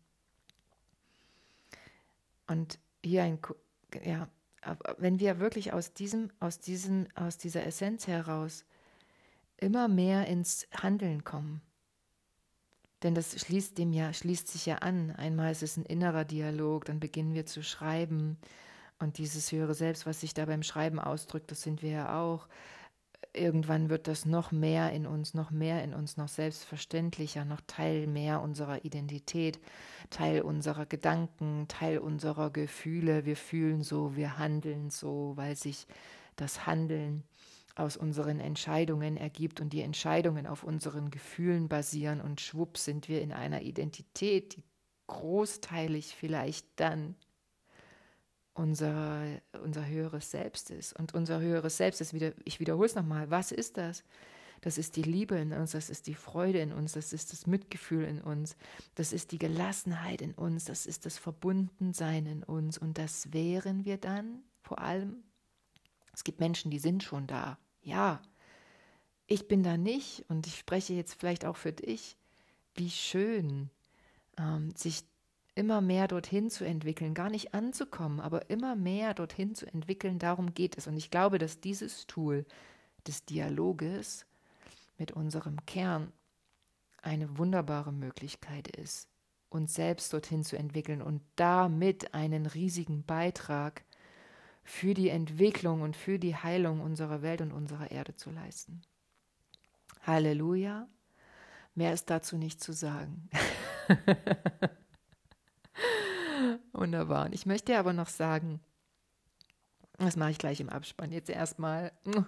Und 2.47 2.79
hier 3.03 3.23
ein, 3.23 3.39
ja, 4.03 4.27
wenn 4.97 5.19
wir 5.19 5.39
wirklich 5.39 5.73
aus 5.73 5.93
diesem, 5.93 6.31
aus 6.39 6.59
diesem, 6.59 7.07
aus 7.15 7.37
dieser 7.37 7.65
Essenz 7.65 8.07
heraus 8.07 8.65
immer 9.57 9.87
mehr 9.87 10.27
ins 10.27 10.67
Handeln 10.71 11.23
kommen, 11.23 11.61
denn 13.03 13.15
das 13.15 13.39
schließt 13.39 13.77
dem 13.77 13.93
ja, 13.93 14.11
schließt 14.11 14.47
sich 14.47 14.65
ja 14.65 14.75
an. 14.75 15.11
Einmal 15.11 15.51
ist 15.51 15.63
es 15.63 15.77
ein 15.77 15.85
innerer 15.85 16.25
Dialog, 16.25 16.85
dann 16.85 16.99
beginnen 16.99 17.33
wir 17.33 17.45
zu 17.45 17.63
schreiben. 17.63 18.37
Und 18.99 19.17
dieses 19.17 19.51
höhere 19.53 19.73
Selbst, 19.73 20.05
was 20.05 20.19
sich 20.19 20.33
da 20.33 20.45
beim 20.45 20.63
Schreiben 20.63 20.99
ausdrückt, 20.99 21.51
das 21.51 21.61
sind 21.61 21.81
wir 21.81 21.91
ja 21.91 22.19
auch. 22.21 22.49
Irgendwann 23.39 23.89
wird 23.89 24.07
das 24.07 24.25
noch 24.25 24.51
mehr 24.51 24.91
in 24.91 25.07
uns, 25.07 25.33
noch 25.33 25.49
mehr 25.49 25.83
in 25.83 25.93
uns, 25.93 26.17
noch 26.17 26.27
selbstverständlicher, 26.27 27.45
noch 27.45 27.61
Teil 27.67 28.05
mehr 28.05 28.41
unserer 28.41 28.83
Identität, 28.83 29.59
Teil 30.09 30.41
unserer 30.41 30.85
Gedanken, 30.85 31.67
Teil 31.69 31.99
unserer 31.99 32.49
Gefühle. 32.49 33.25
Wir 33.25 33.37
fühlen 33.37 33.81
so, 33.81 34.15
wir 34.17 34.37
handeln 34.37 34.89
so, 34.89 35.33
weil 35.35 35.55
sich 35.55 35.87
das 36.35 36.65
Handeln 36.65 37.23
aus 37.75 37.95
unseren 37.95 38.41
Entscheidungen 38.41 39.15
ergibt 39.15 39.61
und 39.61 39.71
die 39.71 39.81
Entscheidungen 39.81 40.45
auf 40.45 40.63
unseren 40.63 41.09
Gefühlen 41.09 41.69
basieren 41.69 42.19
und 42.19 42.41
schwupp 42.41 42.77
sind 42.77 43.07
wir 43.07 43.21
in 43.21 43.31
einer 43.31 43.61
Identität, 43.61 44.57
die 44.57 44.63
großteilig 45.07 46.13
vielleicht 46.13 46.67
dann 46.75 47.15
unser, 48.59 49.41
unser 49.63 49.87
höheres 49.87 50.31
Selbst 50.31 50.69
ist. 50.69 50.93
Und 50.99 51.13
unser 51.13 51.39
höheres 51.39 51.77
Selbst 51.77 52.01
ist 52.01 52.13
wieder, 52.13 52.33
ich 52.43 52.59
wiederhole 52.59 52.87
es 52.87 52.95
nochmal, 52.95 53.31
was 53.31 53.51
ist 53.51 53.77
das? 53.77 54.03
Das 54.61 54.77
ist 54.77 54.97
die 54.97 55.03
Liebe 55.03 55.37
in 55.37 55.53
uns, 55.53 55.71
das 55.71 55.89
ist 55.89 56.07
die 56.07 56.13
Freude 56.13 56.59
in 56.59 56.73
uns, 56.73 56.91
das 56.91 57.13
ist 57.13 57.31
das 57.31 57.47
Mitgefühl 57.47 58.03
in 58.03 58.19
uns, 58.19 58.57
das 58.95 59.13
ist 59.13 59.31
die 59.31 59.39
Gelassenheit 59.39 60.21
in 60.21 60.33
uns, 60.33 60.65
das 60.65 60.85
ist 60.85 61.05
das 61.05 61.17
Verbundensein 61.17 62.25
in 62.25 62.43
uns. 62.43 62.77
Und 62.77 62.97
das 62.97 63.31
wären 63.31 63.85
wir 63.85 63.97
dann 63.97 64.43
vor 64.61 64.79
allem. 64.79 65.23
Es 66.13 66.25
gibt 66.25 66.41
Menschen, 66.41 66.69
die 66.69 66.79
sind 66.79 67.01
schon 67.01 67.27
da, 67.27 67.57
ja, 67.81 68.21
ich 69.27 69.47
bin 69.47 69.63
da 69.63 69.77
nicht 69.77 70.25
und 70.27 70.47
ich 70.47 70.57
spreche 70.57 70.93
jetzt 70.93 71.13
vielleicht 71.13 71.45
auch 71.45 71.55
für 71.55 71.71
dich, 71.71 72.17
wie 72.75 72.89
schön, 72.89 73.69
ähm, 74.37 74.71
sich 74.75 75.03
immer 75.55 75.81
mehr 75.81 76.07
dorthin 76.07 76.49
zu 76.49 76.63
entwickeln, 76.63 77.13
gar 77.13 77.29
nicht 77.29 77.53
anzukommen, 77.53 78.19
aber 78.19 78.49
immer 78.49 78.75
mehr 78.75 79.13
dorthin 79.13 79.55
zu 79.55 79.65
entwickeln, 79.65 80.19
darum 80.19 80.53
geht 80.53 80.77
es. 80.77 80.87
Und 80.87 80.97
ich 80.97 81.11
glaube, 81.11 81.37
dass 81.37 81.59
dieses 81.59 82.07
Tool 82.07 82.45
des 83.07 83.25
Dialoges 83.25 84.25
mit 84.97 85.11
unserem 85.11 85.65
Kern 85.65 86.11
eine 87.01 87.37
wunderbare 87.37 87.93
Möglichkeit 87.93 88.67
ist, 88.67 89.07
uns 89.49 89.73
selbst 89.73 90.13
dorthin 90.13 90.43
zu 90.43 90.57
entwickeln 90.57 91.01
und 91.01 91.21
damit 91.35 92.13
einen 92.13 92.45
riesigen 92.45 93.03
Beitrag 93.03 93.83
für 94.63 94.93
die 94.93 95.09
Entwicklung 95.09 95.81
und 95.81 95.95
für 95.95 96.19
die 96.19 96.35
Heilung 96.35 96.81
unserer 96.81 97.21
Welt 97.21 97.41
und 97.41 97.51
unserer 97.51 97.89
Erde 97.89 98.15
zu 98.15 98.29
leisten. 98.29 98.81
Halleluja. 100.01 100.87
Mehr 101.75 101.93
ist 101.93 102.09
dazu 102.09 102.37
nicht 102.37 102.61
zu 102.61 102.73
sagen. 102.73 103.29
Wunderbar. 106.73 107.25
Und 107.25 107.33
ich 107.33 107.45
möchte 107.45 107.77
aber 107.77 107.93
noch 107.93 108.09
sagen, 108.09 108.59
das 109.97 110.15
mache 110.15 110.31
ich 110.31 110.37
gleich 110.37 110.59
im 110.61 110.69
Abspann. 110.69 111.11
Jetzt 111.11 111.29
erstmal. 111.29 111.91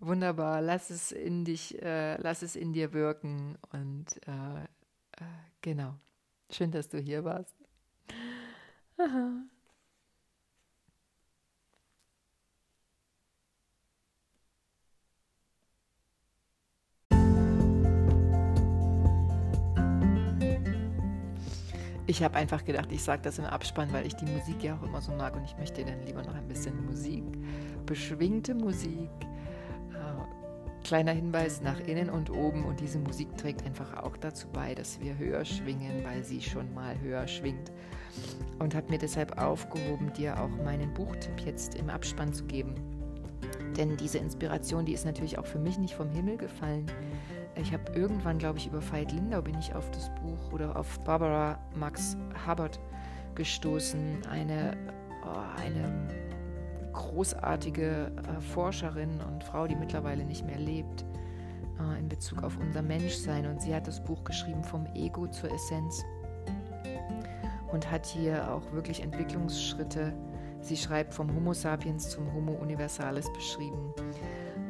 Wunderbar, 0.00 0.62
lass 0.62 0.90
es 0.90 1.12
in 1.12 1.44
dich, 1.44 1.80
äh, 1.82 2.16
lass 2.20 2.42
es 2.42 2.56
in 2.56 2.72
dir 2.72 2.92
wirken 2.92 3.58
und 3.72 4.06
äh, 4.26 4.62
äh, 4.62 5.26
genau. 5.60 5.94
Schön, 6.50 6.70
dass 6.70 6.88
du 6.88 6.98
hier 6.98 7.24
warst. 7.24 7.56
Aha. 8.96 9.42
Ich 22.08 22.22
habe 22.22 22.36
einfach 22.38 22.64
gedacht, 22.64 22.90
ich 22.90 23.02
sage 23.02 23.20
das 23.20 23.38
im 23.38 23.44
Abspann, 23.44 23.92
weil 23.92 24.06
ich 24.06 24.16
die 24.16 24.24
Musik 24.24 24.64
ja 24.64 24.78
auch 24.78 24.82
immer 24.82 25.02
so 25.02 25.12
mag 25.12 25.36
und 25.36 25.44
ich 25.44 25.54
möchte 25.58 25.84
dann 25.84 26.02
lieber 26.06 26.22
noch 26.22 26.34
ein 26.34 26.48
bisschen 26.48 26.86
Musik, 26.86 27.22
beschwingte 27.84 28.54
Musik. 28.54 29.10
Äh, 29.92 30.84
kleiner 30.84 31.12
Hinweis 31.12 31.60
nach 31.60 31.78
innen 31.80 32.08
und 32.08 32.30
oben 32.30 32.64
und 32.64 32.80
diese 32.80 32.98
Musik 32.98 33.36
trägt 33.36 33.66
einfach 33.66 34.02
auch 34.02 34.16
dazu 34.16 34.48
bei, 34.48 34.74
dass 34.74 34.98
wir 35.02 35.18
höher 35.18 35.44
schwingen, 35.44 36.02
weil 36.02 36.24
sie 36.24 36.40
schon 36.40 36.72
mal 36.72 36.98
höher 36.98 37.28
schwingt. 37.28 37.70
Und 38.58 38.74
habe 38.74 38.88
mir 38.88 38.98
deshalb 38.98 39.36
aufgehoben, 39.36 40.10
dir 40.14 40.40
auch 40.40 40.64
meinen 40.64 40.94
Buchtipp 40.94 41.40
jetzt 41.44 41.74
im 41.74 41.90
Abspann 41.90 42.32
zu 42.32 42.46
geben. 42.46 42.74
Denn 43.76 43.98
diese 43.98 44.16
Inspiration, 44.16 44.86
die 44.86 44.94
ist 44.94 45.04
natürlich 45.04 45.36
auch 45.36 45.46
für 45.46 45.58
mich 45.58 45.76
nicht 45.76 45.92
vom 45.92 46.08
Himmel 46.08 46.38
gefallen 46.38 46.90
ich 47.60 47.72
habe 47.72 47.92
irgendwann, 47.92 48.38
glaube 48.38 48.58
ich, 48.58 48.66
über 48.66 48.80
Veit 48.92 49.12
Lindau 49.12 49.42
bin 49.42 49.58
ich 49.58 49.74
auf 49.74 49.90
das 49.90 50.10
Buch 50.16 50.52
oder 50.52 50.76
auf 50.76 50.98
Barbara 51.00 51.58
Max 51.74 52.16
Hubbard 52.46 52.78
gestoßen. 53.34 54.26
Eine, 54.30 54.76
oh, 55.24 55.60
eine 55.60 56.08
großartige 56.92 58.12
äh, 58.16 58.40
Forscherin 58.40 59.20
und 59.20 59.44
Frau, 59.44 59.66
die 59.66 59.76
mittlerweile 59.76 60.24
nicht 60.24 60.46
mehr 60.46 60.58
lebt, 60.58 61.04
äh, 61.80 61.98
in 61.98 62.08
Bezug 62.08 62.42
auf 62.42 62.56
unser 62.58 62.82
Menschsein. 62.82 63.46
Und 63.46 63.60
sie 63.60 63.74
hat 63.74 63.86
das 63.86 64.02
Buch 64.02 64.24
geschrieben 64.24 64.62
vom 64.62 64.86
Ego 64.94 65.26
zur 65.26 65.52
Essenz 65.52 66.04
und 67.72 67.90
hat 67.90 68.06
hier 68.06 68.52
auch 68.52 68.72
wirklich 68.72 69.02
Entwicklungsschritte. 69.02 70.12
Sie 70.60 70.76
schreibt 70.76 71.14
vom 71.14 71.34
Homo 71.34 71.54
sapiens 71.54 72.10
zum 72.10 72.32
Homo 72.32 72.52
universalis 72.52 73.32
beschrieben. 73.32 73.94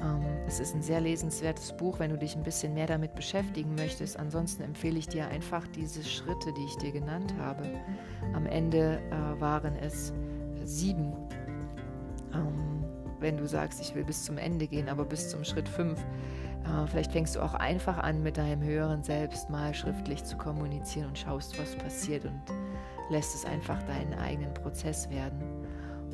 Ähm, 0.01 0.23
es 0.47 0.61
ist 0.61 0.75
ein 0.75 0.83
sehr 0.83 1.01
lesenswertes 1.01 1.77
Buch, 1.77 1.99
wenn 1.99 2.11
du 2.11 2.19
dich 2.19 2.37
ein 2.37 2.43
bisschen 2.43 2.75
mehr 2.75 2.87
damit 2.87 3.15
beschäftigen 3.15 3.75
möchtest. 3.75 4.19
Ansonsten 4.19 4.63
empfehle 4.63 4.99
ich 4.99 5.09
dir 5.09 5.29
einfach 5.29 5.67
diese 5.69 6.05
Schritte, 6.05 6.53
die 6.53 6.65
ich 6.65 6.77
dir 6.77 6.93
genannt 6.93 7.35
habe. 7.39 7.65
Am 8.35 8.47
Ende 8.47 9.01
äh, 9.11 9.41
waren 9.41 9.77
es 9.77 10.13
sieben. 10.65 11.13
Ähm, 12.33 12.85
wenn 13.21 13.37
du 13.37 13.47
sagst, 13.47 13.81
ich 13.81 13.95
will 13.95 14.05
bis 14.05 14.25
zum 14.25 14.39
Ende 14.39 14.67
gehen, 14.67 14.89
aber 14.89 15.05
bis 15.05 15.31
zum 15.31 15.45
Schritt 15.45 15.69
fünf. 15.69 15.99
Äh, 16.65 16.87
vielleicht 16.87 17.13
fängst 17.13 17.37
du 17.37 17.41
auch 17.41 17.55
einfach 17.55 17.99
an, 17.99 18.23
mit 18.23 18.37
deinem 18.37 18.63
höheren 18.63 19.03
Selbst 19.03 19.51
mal 19.51 19.75
schriftlich 19.75 20.23
zu 20.25 20.37
kommunizieren 20.37 21.09
und 21.09 21.19
schaust, 21.19 21.59
was 21.59 21.75
passiert 21.77 22.25
und 22.25 22.41
lässt 23.11 23.35
es 23.35 23.45
einfach 23.45 23.83
deinen 23.85 24.15
eigenen 24.15 24.55
Prozess 24.55 25.09
werden. 25.11 25.58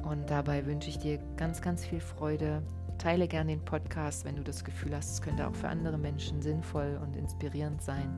Und 0.04 0.28
dabei 0.30 0.66
wünsche 0.66 0.90
ich 0.90 0.98
dir 0.98 1.18
ganz, 1.36 1.62
ganz 1.62 1.84
viel 1.84 2.00
Freude 2.00 2.62
Teile 2.98 3.28
gerne 3.28 3.50
den 3.50 3.64
Podcast, 3.64 4.24
wenn 4.24 4.36
du 4.36 4.42
das 4.42 4.64
Gefühl 4.64 4.94
hast, 4.94 5.12
es 5.12 5.22
könnte 5.22 5.46
auch 5.46 5.54
für 5.54 5.68
andere 5.68 5.98
Menschen 5.98 6.40
sinnvoll 6.40 6.98
und 7.02 7.16
inspirierend 7.16 7.82
sein. 7.82 8.08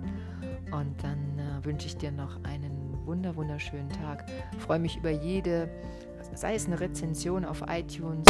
Und 0.70 1.03
dann 1.03 1.38
äh, 1.38 1.64
wünsche 1.64 1.87
ich 1.87 1.96
dir 1.96 2.12
noch 2.12 2.42
einen 2.44 2.94
wunder 3.05 3.35
wunderschönen 3.37 3.88
Tag. 3.88 4.27
Freue 4.59 4.79
mich 4.79 4.96
über 4.96 5.11
jede, 5.11 5.68
sei 6.35 6.55
es 6.55 6.66
eine 6.66 6.79
Rezension 6.79 7.44
auf 7.44 7.64
iTunes, 7.68 8.27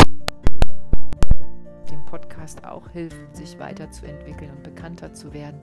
dem 1.90 2.04
Podcast 2.06 2.64
auch 2.64 2.88
hilft, 2.90 3.36
sich 3.36 3.58
weiterzuentwickeln 3.58 4.50
und 4.50 4.62
bekannter 4.62 5.12
zu 5.12 5.32
werden. 5.32 5.60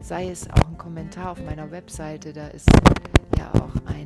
Sei 0.00 0.30
es 0.30 0.48
auch 0.50 0.68
ein 0.68 0.78
Kommentar 0.78 1.32
auf 1.32 1.44
meiner 1.44 1.70
Webseite, 1.70 2.32
da 2.32 2.48
ist 2.48 2.68
ja 3.38 3.52
auch 3.54 3.74
eine 3.86 4.01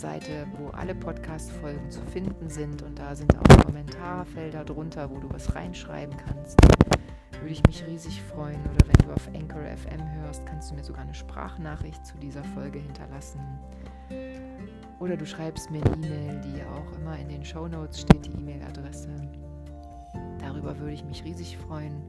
Seite, 0.00 0.46
wo 0.56 0.70
alle 0.70 0.94
Podcast-Folgen 0.94 1.90
zu 1.90 2.00
finden 2.06 2.48
sind 2.48 2.82
und 2.82 2.98
da 2.98 3.14
sind 3.14 3.36
auch 3.36 3.64
Kommentarfelder 3.66 4.64
drunter, 4.64 5.10
wo 5.10 5.18
du 5.18 5.30
was 5.30 5.54
reinschreiben 5.54 6.16
kannst. 6.16 6.58
Würde 7.32 7.52
ich 7.52 7.62
mich 7.66 7.86
riesig 7.86 8.22
freuen. 8.22 8.60
Oder 8.62 8.86
wenn 8.86 9.06
du 9.06 9.12
auf 9.12 9.28
Anchor 9.34 9.60
FM 9.60 10.22
hörst, 10.22 10.46
kannst 10.46 10.70
du 10.70 10.74
mir 10.74 10.84
sogar 10.84 11.02
eine 11.02 11.12
Sprachnachricht 11.12 12.04
zu 12.06 12.16
dieser 12.16 12.42
Folge 12.42 12.78
hinterlassen. 12.78 13.40
Oder 15.00 15.18
du 15.18 15.26
schreibst 15.26 15.70
mir 15.70 15.84
eine 15.84 16.06
E-Mail, 16.06 16.40
die 16.40 16.62
auch 16.64 16.98
immer 16.98 17.18
in 17.18 17.28
den 17.28 17.44
Show 17.44 17.68
Notes 17.68 18.00
steht, 18.00 18.24
die 18.24 18.32
E-Mail-Adresse. 18.32 19.10
Darüber 20.38 20.78
würde 20.78 20.94
ich 20.94 21.04
mich 21.04 21.24
riesig 21.24 21.58
freuen 21.58 22.02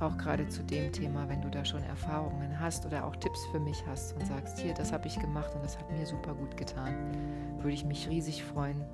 auch 0.00 0.16
gerade 0.16 0.48
zu 0.48 0.62
dem 0.62 0.92
Thema, 0.92 1.28
wenn 1.28 1.42
du 1.42 1.50
da 1.50 1.64
schon 1.64 1.82
Erfahrungen 1.82 2.58
hast 2.60 2.86
oder 2.86 3.04
auch 3.04 3.16
Tipps 3.16 3.44
für 3.46 3.58
mich 3.58 3.84
hast 3.86 4.14
und 4.14 4.26
sagst, 4.26 4.58
hier, 4.58 4.74
das 4.74 4.92
habe 4.92 5.08
ich 5.08 5.18
gemacht 5.18 5.54
und 5.54 5.64
das 5.64 5.78
hat 5.78 5.90
mir 5.90 6.06
super 6.06 6.34
gut 6.34 6.56
getan, 6.56 6.94
würde 7.58 7.72
ich 7.72 7.84
mich 7.84 8.08
riesig 8.08 8.44
freuen, 8.44 8.84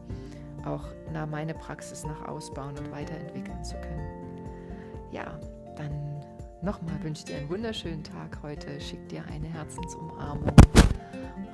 auch 0.64 0.86
na, 1.12 1.26
meine 1.26 1.54
Praxis 1.54 2.04
nach 2.04 2.26
ausbauen 2.26 2.76
und 2.78 2.90
weiterentwickeln 2.90 3.62
zu 3.62 3.74
können. 3.74 4.08
Ja, 5.12 5.38
dann 5.76 5.92
nochmal 6.62 7.02
wünsche 7.02 7.20
ich 7.20 7.24
dir 7.26 7.36
einen 7.36 7.50
wunderschönen 7.50 8.02
Tag 8.02 8.38
heute, 8.42 8.80
schick 8.80 9.06
dir 9.08 9.24
eine 9.30 9.48
Herzensumarmung 9.48 10.56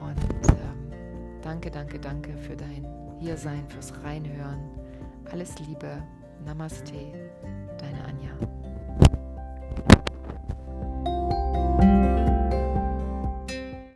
und 0.00 0.48
ähm, 0.48 0.92
danke, 1.42 1.70
danke, 1.70 1.98
danke 1.98 2.36
für 2.36 2.56
dein 2.56 2.86
Hiersein, 3.18 3.68
fürs 3.68 3.92
Reinhören. 4.04 4.60
Alles 5.30 5.58
Liebe, 5.58 6.02
Namaste. 6.44 7.29